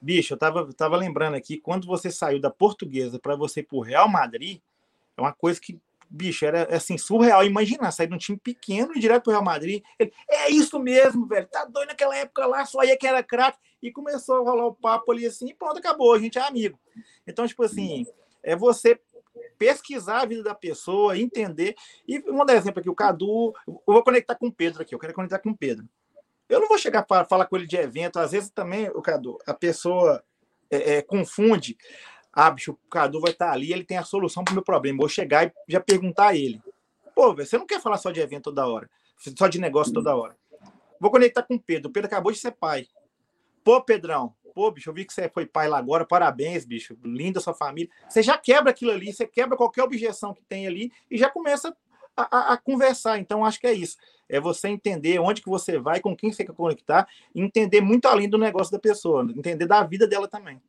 Bicho, 0.00 0.34
eu 0.34 0.38
tava, 0.38 0.72
tava 0.72 0.96
lembrando 0.96 1.34
aqui, 1.34 1.56
quando 1.56 1.86
você 1.86 2.10
saiu 2.10 2.40
da 2.40 2.50
portuguesa 2.50 3.16
para 3.20 3.36
você 3.36 3.60
ir 3.60 3.62
pro 3.62 3.78
Real 3.78 4.08
Madrid, 4.08 4.60
é 5.16 5.20
uma 5.20 5.32
coisa 5.32 5.60
que, 5.60 5.78
bicho, 6.14 6.44
era 6.44 6.74
assim, 6.74 6.96
surreal. 6.96 7.44
Imaginar 7.44 7.90
sair 7.90 8.06
de 8.06 8.14
um 8.14 8.18
time 8.18 8.38
pequeno 8.38 8.92
e 8.94 9.00
direto 9.00 9.24
pro 9.24 9.32
Real 9.32 9.44
Madrid. 9.44 9.82
Ele, 9.98 10.12
é 10.28 10.50
isso 10.50 10.78
mesmo, 10.78 11.26
velho. 11.26 11.46
Tá 11.48 11.64
doido 11.64 11.88
naquela 11.88 12.16
época 12.16 12.46
lá, 12.46 12.64
só 12.64 12.82
ia 12.84 12.96
que 12.96 13.06
era 13.06 13.22
craque. 13.22 13.58
E 13.82 13.92
começou 13.92 14.36
a 14.36 14.40
rolar 14.40 14.66
o 14.66 14.74
papo 14.74 15.12
ali 15.12 15.26
assim, 15.26 15.48
e 15.48 15.54
pronto, 15.54 15.78
acabou. 15.78 16.14
A 16.14 16.18
gente 16.18 16.38
é 16.38 16.42
amigo. 16.42 16.78
Então, 17.26 17.46
tipo 17.46 17.62
assim, 17.62 18.06
é 18.42 18.56
você 18.56 18.98
pesquisar 19.58 20.22
a 20.22 20.26
vida 20.26 20.42
da 20.42 20.54
pessoa, 20.54 21.18
entender. 21.18 21.74
E 22.06 22.18
vamos 22.20 22.46
dar 22.46 22.54
exemplo 22.54 22.80
aqui, 22.80 22.88
o 22.88 22.94
Cadu. 22.94 23.52
Eu 23.66 23.80
vou 23.86 24.02
conectar 24.02 24.34
com 24.36 24.46
o 24.46 24.52
Pedro 24.52 24.82
aqui, 24.82 24.94
eu 24.94 24.98
quero 24.98 25.12
conectar 25.12 25.38
com 25.38 25.50
o 25.50 25.56
Pedro. 25.56 25.86
Eu 26.48 26.60
não 26.60 26.68
vou 26.68 26.78
chegar 26.78 27.02
para 27.02 27.24
falar 27.24 27.46
com 27.46 27.56
ele 27.56 27.66
de 27.66 27.76
evento. 27.76 28.18
Às 28.18 28.32
vezes 28.32 28.50
também, 28.50 28.88
o 28.90 29.02
Cadu, 29.02 29.38
a 29.46 29.54
pessoa 29.54 30.22
é, 30.70 30.96
é, 30.96 31.02
confunde. 31.02 31.76
Ah, 32.34 32.50
bicho, 32.50 32.72
o 32.72 32.88
Cadu 32.88 33.20
vai 33.20 33.32
estar 33.32 33.46
tá 33.46 33.52
ali, 33.52 33.72
ele 33.72 33.84
tem 33.84 33.96
a 33.96 34.02
solução 34.02 34.44
para 34.44 34.52
o 34.52 34.54
meu 34.54 34.62
problema. 34.62 34.98
Vou 34.98 35.08
chegar 35.08 35.46
e 35.46 35.52
já 35.68 35.80
perguntar 35.80 36.28
a 36.28 36.36
ele. 36.36 36.60
Pô, 37.14 37.34
você 37.34 37.56
não 37.56 37.66
quer 37.66 37.80
falar 37.80 37.98
só 37.98 38.10
de 38.10 38.20
evento 38.20 38.44
toda 38.44 38.66
hora, 38.66 38.90
só 39.38 39.46
de 39.46 39.60
negócio 39.60 39.92
toda 39.92 40.16
hora. 40.16 40.36
Vou 41.00 41.10
conectar 41.10 41.42
com 41.42 41.54
o 41.54 41.60
Pedro. 41.60 41.90
O 41.90 41.92
Pedro 41.92 42.08
acabou 42.08 42.32
de 42.32 42.38
ser 42.38 42.52
pai. 42.52 42.86
Pô, 43.62 43.80
Pedrão, 43.80 44.34
pô, 44.54 44.70
bicho, 44.70 44.90
eu 44.90 44.94
vi 44.94 45.04
que 45.04 45.12
você 45.12 45.28
foi 45.28 45.46
pai 45.46 45.68
lá 45.68 45.78
agora, 45.78 46.04
parabéns, 46.04 46.64
bicho, 46.64 46.98
linda 47.04 47.40
sua 47.40 47.54
família. 47.54 47.90
Você 48.08 48.22
já 48.22 48.36
quebra 48.36 48.70
aquilo 48.70 48.90
ali, 48.90 49.12
você 49.12 49.26
quebra 49.26 49.56
qualquer 49.56 49.82
objeção 49.82 50.34
que 50.34 50.42
tem 50.42 50.66
ali 50.66 50.92
e 51.10 51.16
já 51.16 51.30
começa 51.30 51.74
a, 52.16 52.36
a, 52.36 52.52
a 52.54 52.56
conversar. 52.56 53.18
Então, 53.18 53.44
acho 53.44 53.60
que 53.60 53.66
é 53.66 53.72
isso 53.72 53.96
é 54.28 54.40
você 54.40 54.68
entender 54.68 55.18
onde 55.18 55.42
que 55.42 55.48
você 55.48 55.78
vai, 55.78 56.00
com 56.00 56.16
quem 56.16 56.32
você 56.32 56.44
quer 56.44 56.54
conectar, 56.54 57.06
e 57.34 57.40
entender 57.40 57.80
muito 57.80 58.06
além 58.06 58.28
do 58.28 58.38
negócio 58.38 58.72
da 58.72 58.78
pessoa, 58.78 59.26
entender 59.36 59.66
da 59.66 59.82
vida 59.84 60.06
dela 60.06 60.28
também. 60.28 60.60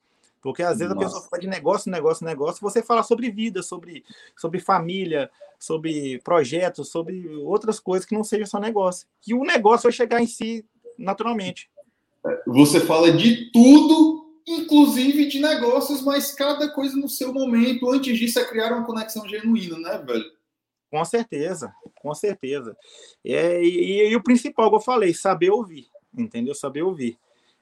Porque 0.45 0.61
às 0.61 0.77
vezes 0.77 0.93
Nossa. 0.93 1.07
a 1.07 1.09
pessoa 1.09 1.27
fala 1.27 1.41
de 1.41 1.47
negócio, 1.47 1.91
negócio, 1.91 2.23
negócio, 2.23 2.61
você 2.61 2.83
fala 2.83 3.01
sobre 3.01 3.31
vida, 3.31 3.63
sobre, 3.63 4.05
sobre 4.37 4.59
família, 4.59 5.27
sobre 5.57 6.19
projetos, 6.19 6.89
sobre 6.89 7.27
outras 7.37 7.79
coisas 7.79 8.07
que 8.07 8.13
não 8.13 8.23
seja 8.23 8.45
só 8.45 8.59
negócio. 8.59 9.07
E 9.25 9.33
o 9.33 9.43
negócio 9.43 9.85
vai 9.85 9.91
chegar 9.91 10.21
em 10.21 10.27
si 10.27 10.63
naturalmente. 10.99 11.67
Você 12.45 12.79
fala 12.79 13.11
de 13.11 13.49
tudo, 13.51 14.35
inclusive 14.47 15.25
de 15.25 15.39
negócios, 15.39 16.03
mas 16.03 16.31
cada 16.31 16.69
coisa 16.69 16.95
no 16.95 17.09
seu 17.09 17.33
momento. 17.33 17.89
Antes 17.89 18.15
disso, 18.15 18.37
é 18.37 18.45
criar 18.45 18.71
uma 18.71 18.85
conexão 18.85 19.27
genuína, 19.27 19.79
né, 19.79 19.97
velho? 19.97 20.31
Com 20.91 21.03
certeza, 21.05 21.73
com 21.99 22.13
certeza. 22.13 22.77
É, 23.25 23.63
e, 23.63 23.67
e, 23.67 24.09
e, 24.11 24.15
o 24.15 24.21
principal, 24.21 24.65
como 24.65 24.77
eu 24.79 24.85
falei, 24.85 25.11
saber 25.11 25.49
ouvir, 25.49 25.87
entendeu? 26.15 26.53
Saber 26.53 26.83
ouvir. 26.83 27.17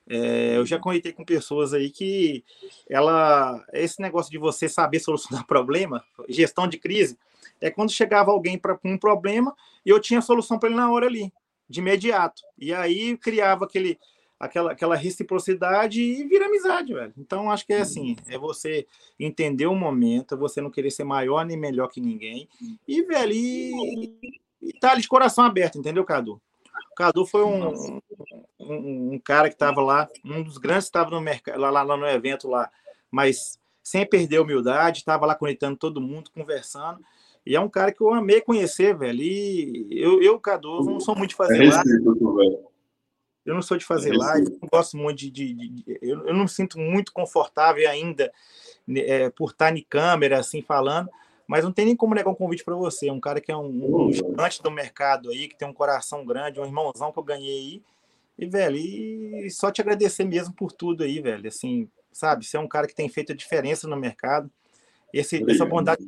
É, 0.08 0.58
eu 0.58 0.66
já 0.66 0.78
conectei 0.78 1.14
com 1.14 1.24
pessoas 1.24 1.74
aí 1.74 1.90
que 1.90 2.44
ela 2.90 3.64
esse 3.72 4.02
negócio 4.02 4.30
de 4.32 4.38
você 4.38 4.68
saber 4.68 5.00
solucionar 5.00 5.46
problema, 5.48 6.04
gestão 6.28 6.68
de 6.68 6.78
crise, 6.78 7.18
é 7.62 7.72
quando 7.72 7.92
chegava 7.92 8.32
alguém 8.32 8.58
para 8.58 8.78
um 8.84 8.98
problema 8.98 9.56
e 9.86 9.90
eu 9.90 10.00
tinha 10.00 10.20
a 10.20 10.24
solução 10.24 10.60
para 10.60 10.70
ele 10.70 10.78
na 10.78 10.92
hora 10.92 11.06
ali, 11.06 11.32
de 11.70 11.80
imediato. 11.80 12.42
E 12.58 12.74
aí 12.74 13.18
criava 13.18 13.66
aquele 13.66 13.98
aquela, 14.44 14.72
aquela 14.74 14.96
reciprocidade 14.96 16.02
e 16.02 16.24
vira 16.26 16.46
amizade, 16.46 16.94
velho. 16.94 17.14
Então, 17.18 17.50
acho 17.50 17.66
que 17.66 17.74
é 17.74 17.82
assim: 17.82 18.16
é 18.28 18.38
você 18.38 18.86
entender 19.20 19.68
o 19.68 19.76
momento, 19.76 20.36
é 20.36 20.38
você 20.38 20.62
não 20.62 20.70
querer 20.70 20.92
ser 20.92 21.04
maior 21.04 21.46
nem 21.46 21.58
melhor 21.58 21.88
que 21.88 22.02
ninguém. 22.02 22.48
E, 22.88 23.02
velho, 23.04 23.32
e, 23.34 24.14
e 24.62 24.74
tá 24.80 24.92
ali 24.92 25.02
de 25.02 25.08
coração 25.08 25.44
aberto, 25.44 25.78
entendeu, 25.78 26.04
Cadu? 26.04 26.42
O 26.92 26.96
Cadu 26.96 27.26
foi 27.26 27.44
um, 27.44 28.00
um, 28.72 29.14
um 29.14 29.20
cara 29.20 29.50
que 29.50 29.56
estava 29.56 29.82
lá, 29.82 30.10
um 30.24 30.44
dos 30.44 30.58
grandes 30.58 30.86
que 30.86 30.90
estava 30.90 31.10
no 31.10 31.22
mercado, 31.22 31.60
lá, 31.60 31.70
lá, 31.70 31.84
lá 31.84 31.98
no 31.98 32.08
evento 32.08 32.50
lá, 32.50 32.70
mas 33.12 33.60
sem 33.84 34.06
perder 34.06 34.38
a 34.38 34.42
humildade, 34.42 35.00
estava 35.00 35.26
lá 35.26 35.36
conectando 35.36 35.78
todo 35.78 36.02
mundo, 36.02 36.32
conversando. 36.32 37.04
E 37.46 37.56
é 37.56 37.60
um 37.60 37.70
cara 37.70 37.92
que 37.92 38.02
eu 38.02 38.14
amei 38.14 38.40
conhecer, 38.40 38.98
velho. 38.98 39.22
E 39.22 39.88
eu, 39.92 40.22
eu 40.22 40.40
Cadu, 40.40 40.84
não 40.84 41.00
sou 41.00 41.16
muito 41.16 41.32
de 41.32 41.36
fazer 41.36 41.66
é 41.66 41.70
lá. 41.70 41.84
Eu 43.46 43.54
não 43.54 43.62
sou 43.62 43.78
de 43.78 43.84
fazer 43.84 44.16
live, 44.16 44.58
não 44.62 44.70
gosto 44.72 44.96
muito 44.96 45.18
de. 45.18 45.30
de, 45.30 45.54
de 45.54 45.84
eu, 46.02 46.28
eu, 46.28 46.34
não 46.34 46.44
me 46.44 46.50
sinto 46.50 46.80
muito 46.80 47.12
confortável 47.12 47.90
ainda 47.90 48.32
né, 48.88 49.02
é, 49.02 49.30
por 49.30 49.52
estar 49.52 49.76
em 49.76 49.86
câmera, 49.90 50.40
assim, 50.40 50.62
falando, 50.62 51.10
mas 51.46 51.66
não 51.66 51.72
tem 51.74 51.86
nem 51.86 51.96
como 51.96 52.16
negar 52.16 52.30
um 52.30 52.36
convite 52.36 52.64
para 52.64 52.76
você. 52.76 53.12
Um 53.12 53.20
cara 53.20 53.42
que 53.42 53.52
é 53.52 53.58
um, 53.58 54.06
um 54.06 54.14
gigante 54.14 54.64
do 54.64 54.72
mercado 54.72 55.30
aí, 55.30 55.50
que 55.50 55.58
tem 55.58 55.68
um 55.68 55.74
coração 55.74 56.26
grande, 56.26 56.62
um 56.62 56.66
irmãozão 56.66 57.12
que 57.12 57.20
eu 57.20 57.24
ganhei 57.24 57.60
aí. 57.60 57.84
E, 58.38 58.46
velho, 58.46 58.78
e 58.78 59.50
só 59.52 59.72
te 59.72 59.82
agradecer 59.82 60.24
mesmo 60.24 60.54
por 60.54 60.72
tudo 60.72 61.04
aí, 61.04 61.22
velho. 61.22 61.48
Assim, 61.48 61.88
sabe? 62.12 62.46
Você 62.46 62.58
é 62.58 62.60
um 62.60 62.68
cara 62.68 62.88
que 62.88 62.96
tem 62.96 63.08
feito 63.10 63.32
a 63.32 63.36
diferença 63.36 63.88
no 63.88 63.96
mercado. 63.96 64.50
Esse, 65.14 65.44
essa 65.50 65.66
bondade 65.66 66.04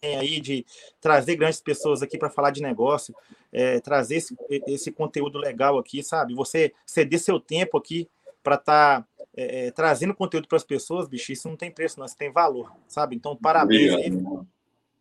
tem 0.00 0.16
aí 0.16 0.40
de 0.40 0.64
trazer 1.00 1.36
grandes 1.36 1.60
pessoas 1.60 2.02
aqui 2.02 2.18
para 2.18 2.30
falar 2.30 2.50
de 2.50 2.62
negócio, 2.62 3.14
é, 3.52 3.80
trazer 3.80 4.16
esse, 4.16 4.36
esse 4.66 4.90
conteúdo 4.90 5.38
legal 5.38 5.78
aqui, 5.78 6.02
sabe? 6.02 6.34
Você 6.34 6.72
ceder 6.86 7.20
seu 7.20 7.38
tempo 7.38 7.76
aqui 7.76 8.08
para 8.42 8.54
estar 8.56 9.02
tá, 9.02 9.08
é, 9.36 9.66
é, 9.66 9.70
trazendo 9.70 10.14
conteúdo 10.14 10.48
para 10.48 10.56
as 10.56 10.64
pessoas, 10.64 11.08
bicho, 11.08 11.32
isso 11.32 11.48
não 11.48 11.56
tem 11.56 11.70
preço, 11.70 11.98
não, 11.98 12.06
isso 12.06 12.16
tem 12.16 12.32
valor, 12.32 12.72
sabe? 12.88 13.14
Então, 13.14 13.36
parabéns 13.36 13.92
aí. 13.94 14.12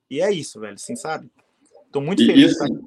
E 0.10 0.22
é 0.22 0.32
isso, 0.32 0.60
velho, 0.60 0.74
assim, 0.74 0.96
sabe? 0.96 1.30
Estou 1.86 2.02
muito 2.02 2.22
e, 2.22 2.26
feliz. 2.26 2.60
Assim, 2.60 2.79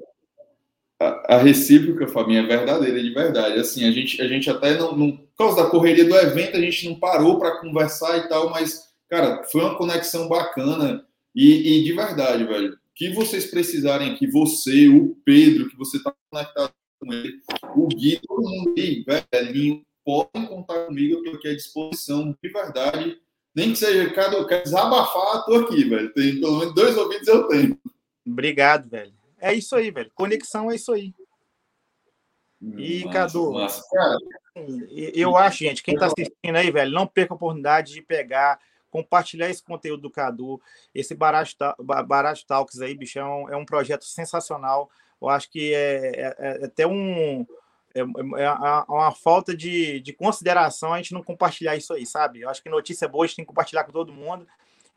a, 1.28 1.38
recíproca, 1.38 2.08
Fabinho, 2.08 2.40
é 2.40 2.46
verdadeira, 2.46 3.02
de 3.02 3.10
verdade. 3.10 3.58
Assim, 3.58 3.84
a 3.86 3.90
gente, 3.90 4.20
a 4.20 4.28
gente 4.28 4.48
até 4.48 4.76
não, 4.76 4.96
não. 4.96 5.16
Por 5.16 5.46
causa 5.46 5.62
da 5.62 5.70
correria 5.70 6.04
do 6.04 6.14
evento, 6.16 6.56
a 6.56 6.60
gente 6.60 6.88
não 6.88 6.98
parou 6.98 7.38
para 7.38 7.58
conversar 7.60 8.18
e 8.18 8.28
tal, 8.28 8.50
mas, 8.50 8.88
cara, 9.08 9.42
foi 9.44 9.62
uma 9.62 9.76
conexão 9.76 10.28
bacana. 10.28 11.04
E, 11.34 11.78
e 11.78 11.84
de 11.84 11.92
verdade, 11.92 12.44
velho, 12.44 12.76
que 12.94 13.10
vocês 13.10 13.46
precisarem 13.46 14.12
aqui, 14.12 14.26
você, 14.26 14.88
o 14.88 15.16
Pedro, 15.24 15.68
que 15.68 15.76
você 15.76 15.96
está 15.96 16.12
conectado 16.30 16.72
com 17.00 17.12
ele, 17.12 17.40
o 17.74 17.88
Gui, 17.88 18.20
todo 18.26 18.48
mundo 18.48 18.74
aí, 18.78 19.04
velhinho, 19.32 19.82
podem 20.04 20.46
contar 20.46 20.86
comigo, 20.86 21.14
eu 21.14 21.18
estou 21.18 21.34
aqui 21.34 21.48
à 21.48 21.54
disposição, 21.54 22.36
de 22.42 22.48
verdade. 22.50 23.18
Nem 23.54 23.72
que 23.72 23.76
seja, 23.76 24.10
cada 24.10 24.46
quer 24.46 24.62
desabafar, 24.62 25.40
estou 25.40 25.60
aqui, 25.60 25.84
velho. 25.84 26.12
Tem 26.12 26.40
pelo 26.40 26.58
menos 26.58 26.74
dois 26.74 26.96
ouvidos 26.96 27.28
eu 27.28 27.48
tenho. 27.48 27.78
Obrigado, 28.26 28.88
velho. 28.88 29.12
É 29.42 29.52
isso 29.52 29.74
aí, 29.74 29.90
velho. 29.90 30.10
Conexão 30.14 30.70
é 30.70 30.76
isso 30.76 30.92
aí. 30.92 31.12
E, 32.60 33.04
massa, 33.04 33.18
Cadu, 33.18 33.52
massa. 33.52 33.82
eu 35.14 35.36
acho, 35.36 35.58
gente, 35.58 35.82
quem 35.82 35.94
está 35.94 36.06
assistindo 36.06 36.54
aí, 36.54 36.70
velho, 36.70 36.92
não 36.92 37.08
perca 37.08 37.34
a 37.34 37.36
oportunidade 37.36 37.92
de 37.92 38.00
pegar 38.00 38.60
compartilhar 38.92 39.48
esse 39.48 39.62
conteúdo 39.62 40.02
do 40.02 40.10
Cadu, 40.10 40.60
esse 40.94 41.14
Barate 41.14 42.46
Talks 42.46 42.80
aí, 42.82 42.94
bicho, 42.94 43.18
é 43.18 43.24
um, 43.24 43.48
é 43.48 43.56
um 43.56 43.64
projeto 43.64 44.04
sensacional. 44.04 44.90
Eu 45.20 45.30
acho 45.30 45.50
que 45.50 45.72
é, 45.74 46.12
é, 46.14 46.36
é 46.38 46.64
até 46.66 46.86
um. 46.86 47.46
É, 47.94 48.00
é, 48.00 48.44
é 48.44 48.50
uma 48.88 49.12
falta 49.12 49.56
de, 49.56 50.00
de 50.00 50.12
consideração 50.12 50.92
a 50.92 50.98
gente 50.98 51.14
não 51.14 51.22
compartilhar 51.22 51.74
isso 51.74 51.92
aí, 51.94 52.06
sabe? 52.06 52.42
Eu 52.42 52.50
acho 52.50 52.62
que 52.62 52.68
notícia 52.68 53.08
boa 53.08 53.24
a 53.24 53.26
gente 53.26 53.36
tem 53.36 53.44
que 53.44 53.48
compartilhar 53.48 53.84
com 53.84 53.92
todo 53.92 54.12
mundo. 54.12 54.46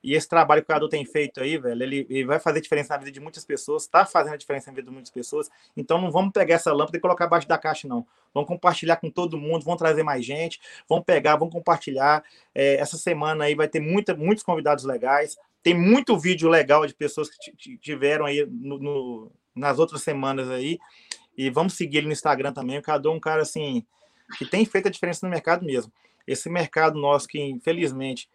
E 0.05 0.13
esse 0.13 0.29
trabalho 0.29 0.61
que 0.61 0.65
o 0.65 0.67
Cadu 0.67 0.87
tem 0.87 1.03
feito 1.03 1.41
aí, 1.41 1.57
velho, 1.57 1.81
ele, 1.81 2.05
ele, 2.07 2.25
vai 2.25 2.39
fazer 2.39 2.61
diferença 2.61 2.93
na 2.93 2.99
vida 2.99 3.11
de 3.11 3.19
muitas 3.19 3.43
pessoas, 3.43 3.85
está 3.85 4.05
fazendo 4.05 4.37
diferença 4.37 4.69
na 4.69 4.75
vida 4.75 4.87
de 4.87 4.93
muitas 4.93 5.09
pessoas. 5.09 5.49
Então 5.75 5.99
não 5.99 6.11
vamos 6.11 6.31
pegar 6.31 6.53
essa 6.53 6.71
lâmpada 6.71 6.95
e 6.95 7.01
colocar 7.01 7.25
abaixo 7.25 7.47
da 7.47 7.57
caixa, 7.57 7.87
não. 7.87 8.05
Vamos 8.31 8.47
compartilhar 8.47 8.97
com 8.97 9.09
todo 9.09 9.35
mundo, 9.35 9.65
vamos 9.65 9.79
trazer 9.79 10.03
mais 10.03 10.23
gente, 10.23 10.61
vamos 10.87 11.05
pegar, 11.05 11.37
vamos 11.37 11.51
compartilhar. 11.51 12.23
É, 12.53 12.75
essa 12.75 12.97
semana 12.97 13.45
aí 13.45 13.55
vai 13.55 13.67
ter 13.67 13.79
muita, 13.79 14.15
muitos 14.15 14.43
convidados 14.43 14.83
legais. 14.83 15.39
Tem 15.63 15.73
muito 15.73 16.15
vídeo 16.19 16.47
legal 16.47 16.85
de 16.85 16.93
pessoas 16.93 17.27
que 17.27 17.75
tiveram 17.79 18.27
aí 18.27 18.45
no, 18.45 18.77
no, 18.77 19.31
nas 19.55 19.79
outras 19.79 20.03
semanas 20.03 20.51
aí. 20.51 20.77
E 21.35 21.49
vamos 21.49 21.73
seguir 21.73 21.97
ele 21.97 22.07
no 22.07 22.13
Instagram 22.13 22.53
também. 22.53 22.77
O 22.77 22.81
Cadu 22.83 23.09
é 23.09 23.11
um 23.11 23.19
cara 23.19 23.41
assim 23.41 23.83
que 24.37 24.45
tem 24.45 24.65
feito 24.65 24.87
a 24.87 24.91
diferença 24.91 25.25
no 25.25 25.31
mercado 25.31 25.65
mesmo. 25.65 25.91
Esse 26.27 26.47
mercado 26.47 26.99
nosso 26.99 27.27
que, 27.27 27.39
infelizmente, 27.41 28.29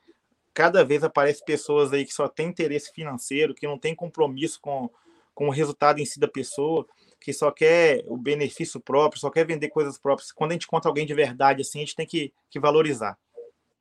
cada 0.54 0.84
vez 0.84 1.02
aparece 1.02 1.44
pessoas 1.44 1.92
aí 1.92 2.04
que 2.04 2.14
só 2.14 2.28
têm 2.28 2.48
interesse 2.48 2.92
financeiro, 2.92 3.54
que 3.54 3.66
não 3.66 3.78
tem 3.78 3.94
compromisso 3.94 4.60
com, 4.60 4.90
com 5.34 5.48
o 5.48 5.50
resultado 5.50 6.00
em 6.00 6.04
si 6.04 6.18
da 6.18 6.28
pessoa, 6.28 6.86
que 7.20 7.32
só 7.32 7.50
quer 7.50 8.04
o 8.06 8.16
benefício 8.16 8.80
próprio, 8.80 9.20
só 9.20 9.30
quer 9.30 9.46
vender 9.46 9.68
coisas 9.68 9.98
próprias. 9.98 10.32
Quando 10.32 10.50
a 10.50 10.54
gente 10.54 10.64
encontra 10.64 10.90
alguém 10.90 11.06
de 11.06 11.14
verdade 11.14 11.62
assim, 11.62 11.78
a 11.78 11.82
gente 11.82 11.96
tem 11.96 12.06
que, 12.06 12.32
que 12.48 12.58
valorizar. 12.58 13.16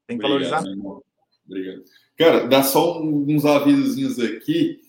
Tem 0.05 0.17
que 0.17 0.25
Obrigado, 0.25 0.63
valorizar. 0.63 1.01
Obrigado. 1.45 1.83
Cara, 2.17 2.47
dá 2.47 2.63
só 2.63 3.01
uns 3.01 3.45
avisozinhos 3.45 4.19
aqui, 4.19 4.81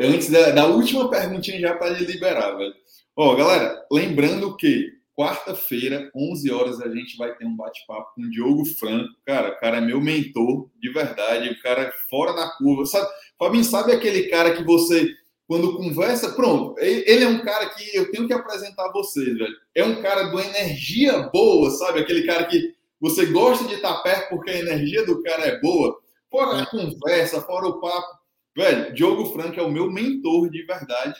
antes 0.00 0.30
da, 0.30 0.50
da 0.50 0.66
última 0.66 1.08
perguntinha 1.10 1.60
já 1.60 1.76
para 1.76 1.90
liberar, 1.90 2.56
velho. 2.56 2.74
Ó, 3.14 3.34
galera, 3.34 3.86
lembrando 3.90 4.56
que 4.56 4.97
Quarta-feira, 5.18 6.12
11 6.14 6.48
horas, 6.52 6.80
a 6.80 6.88
gente 6.88 7.16
vai 7.16 7.34
ter 7.34 7.44
um 7.44 7.56
bate-papo 7.56 8.14
com 8.14 8.22
o 8.22 8.30
Diogo 8.30 8.64
Franco. 8.64 9.12
Cara, 9.26 9.48
o 9.48 9.58
cara 9.58 9.78
é 9.78 9.80
meu 9.80 10.00
mentor, 10.00 10.70
de 10.80 10.92
verdade. 10.92 11.48
O 11.48 11.60
cara 11.60 11.82
é 11.82 11.92
fora 12.08 12.32
da 12.32 12.48
curva. 12.56 12.86
Sabe, 12.86 13.08
Fabinho, 13.36 13.64
sabe 13.64 13.90
aquele 13.90 14.28
cara 14.28 14.54
que 14.54 14.62
você, 14.62 15.12
quando 15.48 15.76
conversa, 15.76 16.30
pronto, 16.34 16.78
ele 16.78 17.24
é 17.24 17.26
um 17.26 17.42
cara 17.42 17.68
que 17.70 17.96
eu 17.96 18.12
tenho 18.12 18.28
que 18.28 18.32
apresentar 18.32 18.86
a 18.86 18.92
vocês, 18.92 19.36
velho. 19.36 19.56
É 19.74 19.82
um 19.82 20.00
cara 20.00 20.28
do 20.28 20.38
energia 20.38 21.18
boa, 21.32 21.68
sabe? 21.72 21.98
Aquele 21.98 22.22
cara 22.22 22.44
que 22.44 22.76
você 23.00 23.26
gosta 23.26 23.66
de 23.66 23.74
estar 23.74 23.96
perto 24.04 24.28
porque 24.28 24.50
a 24.50 24.58
energia 24.60 25.04
do 25.04 25.20
cara 25.24 25.46
é 25.46 25.58
boa. 25.58 25.98
Fora 26.30 26.62
a 26.62 26.66
conversa, 26.66 27.42
fora 27.42 27.66
o 27.66 27.80
papo. 27.80 28.18
Velho, 28.56 28.94
Diogo 28.94 29.32
Franco 29.32 29.58
é 29.58 29.62
o 29.64 29.70
meu 29.70 29.90
mentor 29.90 30.48
de 30.48 30.62
verdade. 30.62 31.18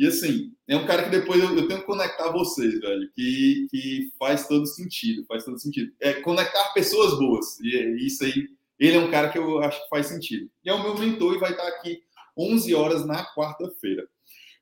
E 0.00 0.06
assim, 0.06 0.50
é 0.66 0.74
um 0.74 0.86
cara 0.86 1.02
que 1.02 1.10
depois 1.10 1.38
eu, 1.38 1.54
eu, 1.54 1.68
tenho 1.68 1.80
que 1.80 1.86
conectar 1.86 2.32
vocês, 2.32 2.80
velho, 2.80 3.10
que, 3.14 3.66
que 3.70 4.10
faz 4.18 4.48
todo 4.48 4.64
sentido, 4.64 5.26
faz 5.26 5.44
todo 5.44 5.60
sentido. 5.60 5.92
É 6.00 6.14
conectar 6.14 6.72
pessoas 6.72 7.18
boas. 7.18 7.60
E, 7.60 7.76
é 7.76 7.90
isso 7.96 8.24
aí, 8.24 8.48
ele 8.78 8.96
é 8.96 8.98
um 8.98 9.10
cara 9.10 9.28
que 9.28 9.36
eu 9.36 9.58
acho 9.58 9.78
que 9.82 9.90
faz 9.90 10.06
sentido. 10.06 10.50
E 10.64 10.70
é 10.70 10.72
o 10.72 10.82
meu 10.82 10.96
mentor 10.96 11.34
e 11.34 11.38
vai 11.38 11.50
estar 11.50 11.68
aqui 11.68 12.00
11 12.34 12.74
horas 12.74 13.04
na 13.04 13.26
quarta-feira. 13.34 14.08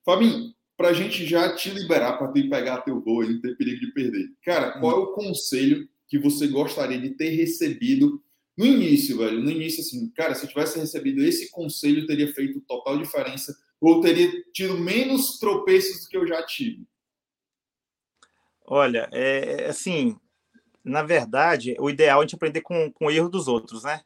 Fabinho, 0.05 0.53
para 0.77 0.89
a 0.89 0.93
gente 0.93 1.25
já 1.25 1.55
te 1.55 1.71
liberar 1.71 2.15
para 2.19 2.33
tu 2.33 2.39
ir 2.41 2.51
pegar 2.51 2.81
teu 2.81 3.01
voo 3.01 3.23
e 3.23 3.35
não 3.35 3.41
ter 3.41 3.57
perigo 3.57 3.79
de 3.79 3.93
perder. 3.93 4.27
Cara, 4.45 4.81
qual 4.81 4.91
é 4.91 4.99
o 4.99 5.13
conselho 5.13 5.89
que 6.09 6.19
você 6.19 6.49
gostaria 6.49 6.99
de 7.01 7.11
ter 7.11 7.29
recebido 7.29 8.21
no 8.57 8.67
início, 8.67 9.19
velho? 9.19 9.41
No 9.41 9.53
início, 9.53 9.85
assim, 9.85 10.11
cara, 10.17 10.35
se 10.35 10.47
eu 10.47 10.49
tivesse 10.49 10.81
recebido 10.81 11.23
esse 11.23 11.49
conselho, 11.53 12.09
teria 12.09 12.35
feito 12.35 12.61
total 12.63 12.99
diferença 12.99 13.57
ou 13.81 14.01
teria 14.01 14.31
tido 14.53 14.79
menos 14.79 15.39
tropeços 15.39 16.03
do 16.03 16.09
que 16.09 16.17
eu 16.17 16.27
já 16.27 16.45
tive? 16.45 16.87
Olha, 18.67 19.09
é, 19.13 19.63
é 19.63 19.69
assim, 19.69 20.19
na 20.85 21.03
verdade, 21.03 21.77
o 21.79 21.89
ideal 21.89 22.21
é 22.21 22.23
a 22.23 22.27
gente 22.27 22.35
aprender 22.35 22.61
com, 22.61 22.91
com 22.93 23.07
o 23.07 23.11
erro 23.11 23.29
dos 23.29 23.49
outros, 23.49 23.85
né? 23.85 24.03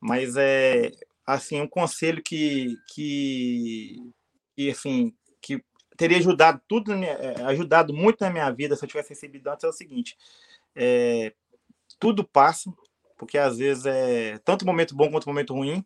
Mas 0.00 0.36
é 0.36 0.92
assim 1.26 1.60
um 1.60 1.68
conselho 1.68 2.22
que 2.22 2.76
que, 2.88 4.12
que 4.56 4.70
assim 4.70 5.14
que 5.40 5.62
teria 5.96 6.18
ajudado 6.18 6.60
tudo 6.66 6.92
é, 6.92 7.42
ajudado 7.44 7.94
muito 7.94 8.20
na 8.20 8.30
minha 8.30 8.50
vida 8.50 8.74
se 8.74 8.84
eu 8.84 8.88
tivesse 8.88 9.10
recebido 9.10 9.48
antes 9.48 9.64
é 9.64 9.68
o 9.68 9.72
seguinte 9.72 10.16
é, 10.74 11.32
tudo 11.98 12.24
passa 12.24 12.72
porque 13.16 13.38
às 13.38 13.58
vezes 13.58 13.86
é 13.86 14.38
tanto 14.38 14.66
momento 14.66 14.96
bom 14.96 15.10
quanto 15.10 15.28
momento 15.28 15.54
ruim 15.54 15.84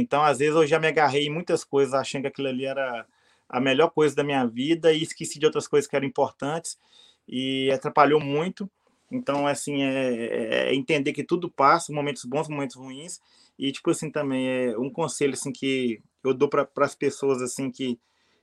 então, 0.00 0.22
às 0.22 0.38
vezes, 0.38 0.54
eu 0.54 0.66
já 0.66 0.78
me 0.78 0.86
agarrei 0.86 1.26
em 1.26 1.30
muitas 1.30 1.64
coisas 1.64 1.94
achando 1.94 2.22
que 2.22 2.28
aquilo 2.28 2.48
ali 2.48 2.64
era 2.64 3.06
a 3.48 3.60
melhor 3.60 3.90
coisa 3.90 4.14
da 4.14 4.22
minha 4.22 4.46
vida 4.46 4.92
e 4.92 5.02
esqueci 5.02 5.38
de 5.38 5.46
outras 5.46 5.66
coisas 5.66 5.88
que 5.88 5.96
eram 5.96 6.06
importantes 6.06 6.78
e 7.26 7.70
atrapalhou 7.72 8.20
muito. 8.20 8.70
Então, 9.10 9.46
assim, 9.46 9.82
é, 9.82 10.68
é 10.68 10.74
entender 10.74 11.12
que 11.12 11.24
tudo 11.24 11.50
passa, 11.50 11.92
momentos 11.92 12.24
bons, 12.24 12.48
momentos 12.48 12.76
ruins. 12.76 13.20
E, 13.58 13.72
tipo 13.72 13.90
assim, 13.90 14.10
também 14.10 14.48
é 14.48 14.78
um 14.78 14.90
conselho, 14.90 15.32
assim, 15.32 15.50
que 15.50 16.00
eu 16.22 16.34
dou 16.34 16.48
para 16.48 16.68
as 16.76 16.94
pessoas, 16.94 17.42
assim, 17.42 17.70
que 17.70 17.98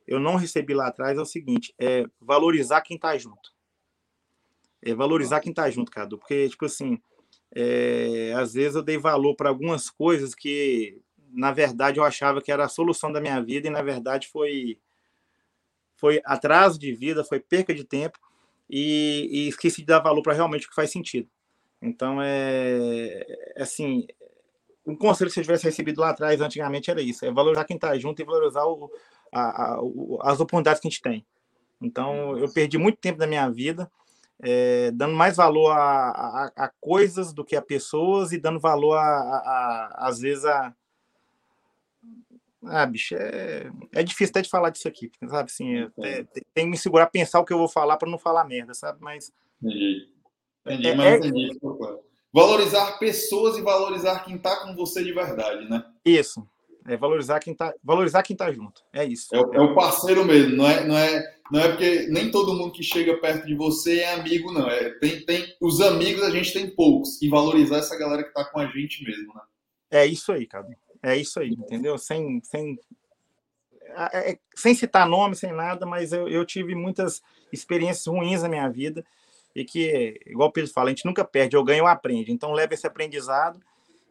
eu 0.08 0.20
não 0.20 0.36
recebi 0.36 0.74
lá 0.74 0.88
atrás 0.88 1.18
é 1.18 1.22
o 1.22 1.26
seguinte, 1.26 1.74
é 1.80 2.06
valorizar 2.20 2.82
quem 2.82 2.96
está 2.96 3.18
junto. 3.18 3.54
É 4.82 4.94
valorizar 4.94 5.39
quem 5.39 5.52
está 5.52 5.70
junto, 5.70 5.91
Cadu. 5.91 6.18
Porque, 6.18 6.50
tipo 6.50 6.65
assim, 6.65 7.00
é, 7.54 8.34
às 8.36 8.54
vezes 8.54 8.76
eu 8.76 8.84
dei 8.84 8.98
valor 8.98 9.36
para 9.36 9.50
algumas 9.50 9.89
coisas 9.89 10.36
que 10.36 11.02
na 11.36 11.52
verdade, 11.52 12.00
eu 12.00 12.04
achava 12.04 12.41
que 12.41 12.52
era 12.52 12.65
a 12.65 12.69
solução 12.69 13.12
da 13.12 13.21
minha 13.21 13.41
vida 13.41 13.67
e, 13.67 13.71
na 13.71 13.82
verdade, 13.82 14.28
foi, 14.28 14.80
foi 15.95 16.21
atraso 16.26 16.80
de 16.80 16.93
vida, 16.93 17.24
foi 17.24 17.39
perca 17.39 17.74
de 17.74 17.84
tempo 17.84 18.17
e, 18.69 19.28
e 19.32 19.48
esqueci 19.48 19.82
de 19.82 19.88
dar 19.88 20.00
valor 20.00 20.21
para 20.21 20.34
realmente 20.34 20.65
o 20.65 20.69
que 20.69 20.76
faz 20.76 20.91
sentido. 20.91 21.30
Então, 21.82 22.21
é, 22.21 23.26
é 23.56 23.62
assim, 23.62 24.08
um 24.86 24.95
conselho 24.95 25.30
que 25.30 25.36
você 25.36 25.41
tivesse 25.41 25.65
recebido 25.65 26.02
lá 26.02 26.10
atrás, 26.10 26.39
antigamente, 26.41 26.89
era 26.89 27.02
isso: 27.02 27.26
é 27.26 27.32
valorizar 27.32 27.65
quem 27.65 27.76
está 27.76 27.98
junto 27.98 28.21
e 28.21 28.26
valorizar 28.26 28.65
o, 28.65 28.89
a, 29.32 29.63
a, 29.63 29.82
o, 29.82 30.19
as 30.21 30.39
oportunidades 30.39 30.82
que 30.82 30.88
a 30.88 30.91
gente 30.91 31.02
tem. 31.02 31.26
Então, 31.82 32.38
eu 32.38 32.52
perdi 32.52 32.78
muito 32.78 32.98
tempo 32.98 33.19
da 33.19 33.28
minha 33.28 33.50
vida 33.50 33.91
é, 34.41 34.91
dando 34.91 35.15
mais 35.15 35.38
valor 35.38 35.71
a, 35.71 36.52
a, 36.56 36.71
coisas 36.82 37.34
do 37.34 37.45
que 37.45 37.56
a 37.56 37.62
pessoas 37.62 38.32
e 38.32 38.39
dando 38.39 38.60
valor, 38.60 38.98
às 39.93 40.19
vezes, 40.19 40.45
a, 40.45 40.74
ah, 42.67 42.86
bicho, 42.86 43.15
é, 43.15 43.71
é 43.93 44.04
difícil 44.04 44.32
até 44.32 44.41
de 44.41 44.49
falar 44.49 44.69
disso 44.69 44.88
aqui, 44.88 45.12
sabe? 45.28 45.49
Assim, 45.51 45.80
até, 45.84 46.23
tem 46.54 46.65
que 46.65 46.65
me 46.65 46.78
segurar, 46.78 47.08
pensar 47.08 47.39
o 47.39 47.45
que 47.45 47.54
eu 47.54 47.58
vou 47.58 47.69
falar 47.69 47.97
para 47.97 48.10
não 48.10 48.17
falar 48.17 48.45
merda, 48.45 48.73
sabe? 48.73 48.99
Mas 49.01 49.32
Entendi, 49.62 50.88
é, 50.88 50.95
mas 50.95 51.06
é... 51.06 51.17
entendi. 51.17 51.60
Valorizar 52.34 52.99
pessoas 52.99 53.58
e 53.58 53.62
valorizar 53.62 54.19
quem 54.25 54.36
está 54.36 54.58
com 54.58 54.75
você 54.75 55.04
de 55.04 55.13
verdade, 55.13 55.69
né? 55.69 55.86
Isso. 56.04 56.45
É 56.88 56.97
valorizar 56.97 57.39
quem 57.39 57.54
está 57.54 57.73
valorizar 57.84 58.21
quem 58.21 58.36
tá 58.36 58.51
junto. 58.51 58.82
É 58.93 59.04
isso. 59.06 59.34
É, 59.34 59.39
é, 59.39 59.62
o 59.62 59.73
parceiro 59.73 60.23
mesmo, 60.25 60.56
não 60.56 60.67
é, 60.67 60.86
não 60.86 60.97
é, 60.97 61.36
não 61.51 61.60
é 61.60 61.69
porque 61.69 62.08
nem 62.10 62.30
todo 62.30 62.54
mundo 62.54 62.73
que 62.73 62.84
chega 62.84 63.17
perto 63.19 63.45
de 63.45 63.56
você 63.56 64.01
é 64.01 64.13
amigo, 64.13 64.51
não. 64.51 64.69
É, 64.69 64.89
tem, 64.99 65.25
tem 65.25 65.56
os 65.62 65.82
amigos 65.82 66.21
a 66.21 66.30
gente 66.30 66.54
tem 66.54 66.69
poucos 66.75 67.21
e 67.21 67.30
valorizar 67.30 67.78
essa 67.78 67.97
galera 67.97 68.21
que 68.21 68.30
está 68.30 68.45
com 68.45 68.60
a 68.60 68.67
gente 68.67 69.04
mesmo, 69.04 69.34
né? 69.34 69.41
É 69.89 70.06
isso 70.06 70.32
aí, 70.32 70.45
cara. 70.45 70.67
É 71.06 71.15
isso 71.15 71.39
aí, 71.39 71.52
entendeu? 71.52 72.00
Sem, 72.00 72.41
sem, 72.44 72.80
é, 74.12 74.32
é, 74.32 74.39
sem 74.56 74.74
citar 74.74 75.08
nome, 75.08 75.36
sem 75.36 75.54
nada, 75.54 75.86
mas 75.86 76.12
eu, 76.12 76.28
eu 76.28 76.44
tive 76.44 76.74
muitas 76.74 77.22
experiências 77.54 78.08
ruins 78.08 78.41
na 78.41 78.50
minha 78.50 78.68
vida 78.68 79.06
e 79.56 79.63
que, 79.63 80.20
igual 80.26 80.50
o 80.50 80.52
Pedro 80.52 80.74
fala, 80.74 80.88
a 80.88 80.89
gente 80.89 81.06
nunca 81.06 81.24
perde, 81.24 81.56
ou 81.56 81.63
ganha 81.63 81.84
ou 81.84 81.88
aprende. 81.88 82.32
Então 82.32 82.54
leva 82.54 82.74
esse 82.74 82.88
aprendizado 82.88 83.60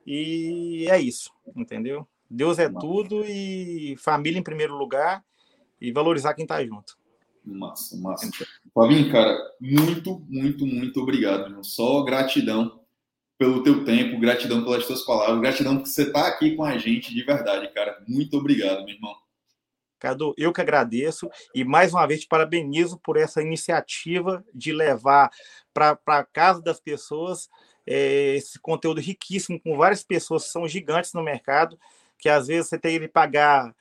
e 0.07 0.87
é 0.89 1.01
isso, 1.01 1.33
entendeu? 1.57 2.07
Deus 2.31 2.61
é 2.61 2.69
tudo 2.69 3.25
e 3.25 3.97
família 3.99 4.39
em 4.39 4.45
primeiro 4.45 4.77
lugar 4.77 5.25
e 5.81 5.91
valorizar 5.91 6.33
quem 6.35 6.45
está 6.45 6.65
junto. 6.65 6.97
Massa, 7.45 7.97
massa. 7.97 8.31
Fabinho, 8.73 9.11
cara, 9.11 9.37
muito, 9.61 10.25
muito, 10.29 10.65
muito 10.65 11.01
obrigado. 11.01 11.63
Só 11.65 12.05
gratidão 12.05 12.84
pelo 13.45 13.63
teu 13.63 13.85
tempo, 13.85 14.19
gratidão 14.19 14.65
pelas 14.65 14.87
tuas 14.87 15.03
palavras, 15.03 15.39
gratidão 15.39 15.77
porque 15.77 15.91
você 15.91 16.05
está 16.05 16.27
aqui 16.27 16.57
com 16.57 16.65
a 16.65 16.79
gente 16.79 17.15
de 17.15 17.23
verdade, 17.23 17.69
cara. 17.75 18.03
Muito 18.09 18.39
obrigado, 18.39 18.83
meu 18.87 18.95
irmão. 18.95 19.15
Cadu, 19.99 20.35
eu 20.39 20.51
que 20.51 20.63
agradeço 20.63 21.29
e 21.55 21.63
mais 21.63 21.93
uma 21.93 22.07
vez 22.07 22.21
te 22.21 22.27
parabenizo 22.27 22.99
por 22.99 23.19
essa 23.19 23.43
iniciativa 23.43 24.43
de 24.55 24.73
levar 24.73 25.31
para 25.75 25.99
a 26.07 26.25
casa 26.25 26.63
das 26.63 26.81
pessoas 26.81 27.51
é, 27.87 28.37
esse 28.37 28.59
conteúdo 28.59 29.01
riquíssimo 29.01 29.61
com 29.61 29.77
várias 29.77 30.03
pessoas 30.03 30.45
que 30.45 30.51
são 30.51 30.67
gigantes 30.67 31.13
no 31.13 31.23
mercado 31.23 31.79
que 32.19 32.31
às 32.31 32.47
vezes 32.47 32.69
você 32.69 32.79
tem 32.79 32.99
que 32.99 33.09
pagar 33.09 33.75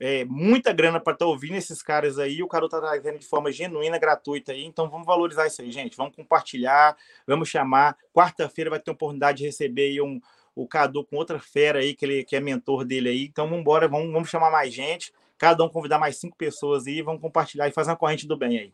é, 0.00 0.24
muita 0.24 0.72
grana 0.72 0.98
para 0.98 1.12
estar 1.12 1.26
tá 1.26 1.30
ouvindo 1.30 1.56
esses 1.56 1.82
caras 1.82 2.18
aí, 2.18 2.42
o 2.42 2.48
cara 2.48 2.64
está 2.64 2.80
trazendo 2.80 3.18
de 3.18 3.26
forma 3.26 3.52
genuína, 3.52 3.98
gratuita 3.98 4.52
aí. 4.52 4.64
Então 4.64 4.88
vamos 4.88 5.06
valorizar 5.06 5.46
isso 5.46 5.60
aí, 5.60 5.70
gente. 5.70 5.94
Vamos 5.94 6.16
compartilhar, 6.16 6.96
vamos 7.26 7.50
chamar. 7.50 7.94
Quarta-feira 8.14 8.70
vai 8.70 8.80
ter 8.80 8.90
a 8.90 8.94
oportunidade 8.94 9.38
de 9.38 9.44
receber 9.44 9.90
aí 9.90 10.00
um, 10.00 10.18
o 10.54 10.66
Cadu 10.66 11.04
com 11.04 11.16
outra 11.16 11.38
fera 11.38 11.80
aí, 11.80 11.94
que, 11.94 12.06
ele, 12.06 12.24
que 12.24 12.34
é 12.34 12.40
mentor 12.40 12.82
dele 12.82 13.10
aí. 13.10 13.24
Então 13.24 13.44
vamos 13.44 13.60
embora, 13.60 13.86
vamos, 13.86 14.10
vamos 14.10 14.30
chamar 14.30 14.50
mais 14.50 14.72
gente. 14.72 15.12
Cada 15.36 15.62
um 15.62 15.68
convidar 15.68 15.98
mais 15.98 16.16
cinco 16.16 16.36
pessoas 16.36 16.86
aí, 16.86 17.02
vamos 17.02 17.20
compartilhar 17.20 17.68
e 17.68 17.72
fazer 17.72 17.90
uma 17.90 17.96
corrente 17.96 18.26
do 18.26 18.38
bem 18.38 18.58
aí. 18.58 18.72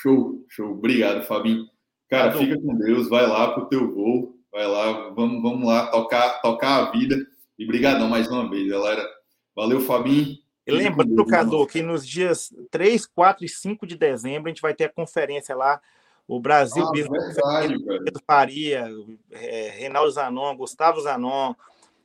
Show, 0.00 0.42
show. 0.48 0.70
Obrigado, 0.70 1.26
Fabinho. 1.26 1.68
Cara, 2.08 2.32
Cadu. 2.32 2.38
fica 2.38 2.58
com 2.58 2.74
Deus, 2.76 3.08
vai 3.10 3.26
lá 3.26 3.52
pro 3.52 3.66
teu 3.66 3.92
voo, 3.92 4.38
vai 4.50 4.66
lá, 4.66 5.10
vamos, 5.10 5.42
vamos 5.42 5.66
lá 5.66 5.88
tocar, 5.88 6.40
tocar 6.40 6.86
a 6.86 6.90
vida. 6.90 7.16
E 7.58 7.66
brigadão 7.66 8.08
mais 8.08 8.28
uma 8.30 8.48
vez, 8.48 8.66
galera. 8.66 9.06
Valeu, 9.54 9.80
Fabinho. 9.80 10.43
E 10.66 10.72
lembrando, 10.72 11.26
Cadu, 11.26 11.66
que 11.66 11.82
nos 11.82 12.06
dias 12.06 12.54
3, 12.70 13.06
4 13.06 13.44
e 13.44 13.48
5 13.48 13.86
de 13.86 13.96
dezembro 13.96 14.48
a 14.48 14.50
gente 14.50 14.62
vai 14.62 14.74
ter 14.74 14.84
a 14.84 14.92
conferência 14.92 15.54
lá, 15.54 15.80
o 16.26 16.40
Brasil 16.40 16.82
ah, 16.82 16.90
Business 16.90 17.34
verdade, 17.34 17.84
Pedro 17.84 18.22
Faria, 18.26 18.88
é, 19.30 19.70
Reinaldo 19.70 20.10
Zanon, 20.10 20.56
Gustavo 20.56 21.00
Zanon, 21.02 21.54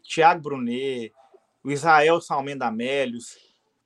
Tiago 0.04 0.42
Brunet, 0.42 1.14
o 1.64 1.72
Israel 1.72 2.20
Salmenda 2.20 2.68
Amélios, 2.68 3.38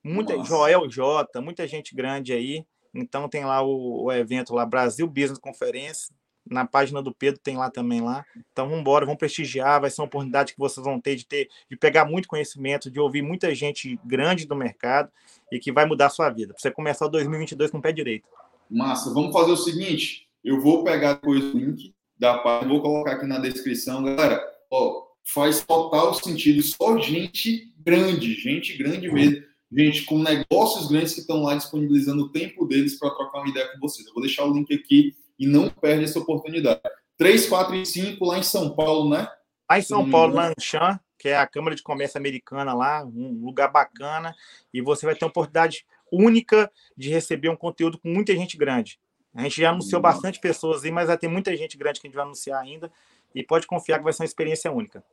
muita, 0.04 0.44
Joel 0.44 0.90
Jota, 0.90 1.40
muita 1.40 1.68
gente 1.68 1.94
grande 1.94 2.34
aí. 2.34 2.66
Então 2.94 3.30
tem 3.30 3.46
lá 3.46 3.62
o, 3.62 4.06
o 4.06 4.12
evento 4.12 4.56
lá, 4.56 4.66
Brasil 4.66 5.08
Business 5.08 5.38
Conferência 5.38 6.14
na 6.50 6.66
página 6.66 7.02
do 7.02 7.14
Pedro 7.14 7.40
tem 7.42 7.58
lá 7.58 7.70
também 7.70 8.02
lá. 8.02 8.26
Então 8.52 8.66
vamos 8.66 8.82
embora, 8.82 9.06
vamos 9.06 9.20
prestigiar, 9.20 9.82
vai 9.82 9.90
ser 9.90 10.02
uma 10.02 10.08
oportunidade 10.08 10.54
que 10.54 10.60
vocês 10.60 10.84
vão 10.84 11.00
ter 11.00 11.16
de 11.16 11.26
ter 11.26 11.50
de 11.70 11.78
pegar 11.78 12.06
muito 12.06 12.28
conhecimento, 12.28 12.92
de 12.92 13.00
ouvir 13.00 13.22
muita 13.22 13.54
gente 13.56 14.00
grande 14.06 14.46
do 14.46 14.56
mercado 14.56 15.12
e 15.52 15.60
que 15.60 15.72
vai 15.72 15.86
mudar 15.86 16.08
a 16.08 16.10
sua 16.10 16.30
vida. 16.30 16.54
Você 16.58 16.72
começar 16.72 17.06
o 17.06 17.10
2022 17.10 17.72
com 17.72 17.78
o 17.78 17.82
pé 17.82 17.92
direito. 17.92 18.28
Massa, 18.70 19.14
vamos 19.14 19.32
fazer 19.32 19.52
o 19.52 19.58
seguinte, 19.58 20.28
eu 20.44 20.60
vou 20.60 20.84
pegar 20.84 21.14
depois 21.14 21.44
o 21.44 21.58
link 21.58 21.94
da 22.18 22.38
página, 22.40 22.72
vou 22.72 22.82
colocar 22.82 23.14
aqui 23.14 23.26
na 23.26 23.40
descrição, 23.40 24.04
galera. 24.04 24.42
Ó, 24.72 25.04
faz 25.24 25.64
total 25.64 26.14
sentido, 26.14 26.62
só 26.62 26.98
gente 27.00 27.74
grande, 27.80 28.34
gente 28.34 28.78
grande 28.78 29.12
mesmo. 29.12 29.44
Gente 29.76 30.04
com 30.06 30.20
negócios 30.20 30.88
grandes 30.88 31.16
que 31.16 31.22
estão 31.22 31.42
lá 31.42 31.56
disponibilizando 31.56 32.26
o 32.26 32.30
tempo 32.30 32.64
deles 32.66 33.00
para 33.00 33.10
trocar 33.10 33.40
uma 33.40 33.50
ideia 33.50 33.68
com 33.70 33.80
vocês. 33.80 34.06
Eu 34.08 34.14
vou 34.14 34.22
deixar 34.22 34.46
o 34.46 34.54
link 34.54 34.72
aqui 34.72 35.16
e 35.44 35.48
não 35.48 35.70
perde 35.70 36.06
essa 36.06 36.20
oportunidade. 36.20 36.82
3, 37.18 37.48
4 37.48 37.76
e 37.76 37.86
5 37.86 38.26
lá 38.26 38.40
em 38.40 38.44
São 38.44 38.74
Paulo, 38.76 39.10
né? 39.10 39.28
Lá 39.70 39.78
em 39.78 39.82
São 39.82 40.10
Paulo, 40.10 40.34
na 40.34 40.54
Anshan, 40.58 41.00
que 41.20 41.30
é 41.30 41.38
a 41.38 41.46
Câmara 41.46 41.76
de 41.76 41.84
Comércio 41.84 42.18
Americana 42.18 42.74
lá, 42.74 43.04
um 43.04 43.44
lugar 43.44 43.70
bacana, 43.70 44.34
e 44.74 44.82
você 44.82 45.06
vai 45.06 45.16
ter 45.16 45.26
uma 45.26 45.30
oportunidade 45.30 45.86
única 46.12 46.72
de 46.98 47.10
receber 47.10 47.50
um 47.50 47.56
conteúdo 47.56 48.00
com 48.00 48.08
muita 48.08 48.34
gente 48.34 48.56
grande. 48.56 49.00
A 49.36 49.42
gente 49.44 49.60
já 49.60 49.72
anunciou 49.72 50.02
Nossa. 50.02 50.16
bastante 50.16 50.40
pessoas 50.40 50.84
aí, 50.84 50.92
mas 50.92 51.08
vai 51.08 51.18
ter 51.18 51.28
muita 51.28 51.56
gente 51.58 51.78
grande 51.78 52.00
que 52.00 52.08
a 52.08 52.10
gente 52.10 52.16
vai 52.16 52.26
anunciar 52.26 52.62
ainda, 52.62 52.92
e 53.36 53.44
pode 53.44 53.68
confiar 53.68 53.98
que 53.98 54.04
vai 54.04 54.14
ser 54.14 54.22
uma 54.24 54.28
experiência 54.28 54.72
única. 54.72 55.04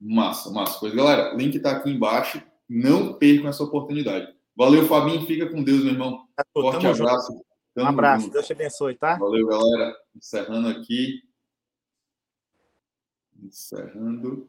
Massa, 0.00 0.50
massa. 0.50 0.78
Pois, 0.80 0.94
galera, 0.94 1.34
link 1.34 1.54
está 1.54 1.72
aqui 1.72 1.90
embaixo. 1.90 2.42
Não 2.68 3.14
percam 3.14 3.48
essa 3.48 3.62
oportunidade. 3.62 4.28
Valeu, 4.56 4.86
Fabinho. 4.86 5.26
Fica 5.26 5.48
com 5.48 5.62
Deus, 5.62 5.82
meu 5.82 5.92
irmão. 5.92 6.24
Forte 6.52 6.86
abraço. 6.86 7.32
Junto. 7.32 7.47
Tamo 7.78 7.90
um 7.90 7.92
abraço, 7.92 8.24
junto. 8.24 8.32
Deus 8.32 8.46
te 8.46 8.52
abençoe, 8.52 8.96
tá? 8.96 9.16
Valeu, 9.16 9.46
galera. 9.46 9.96
Encerrando 10.16 10.68
aqui. 10.68 11.22
Encerrando. 13.40 14.36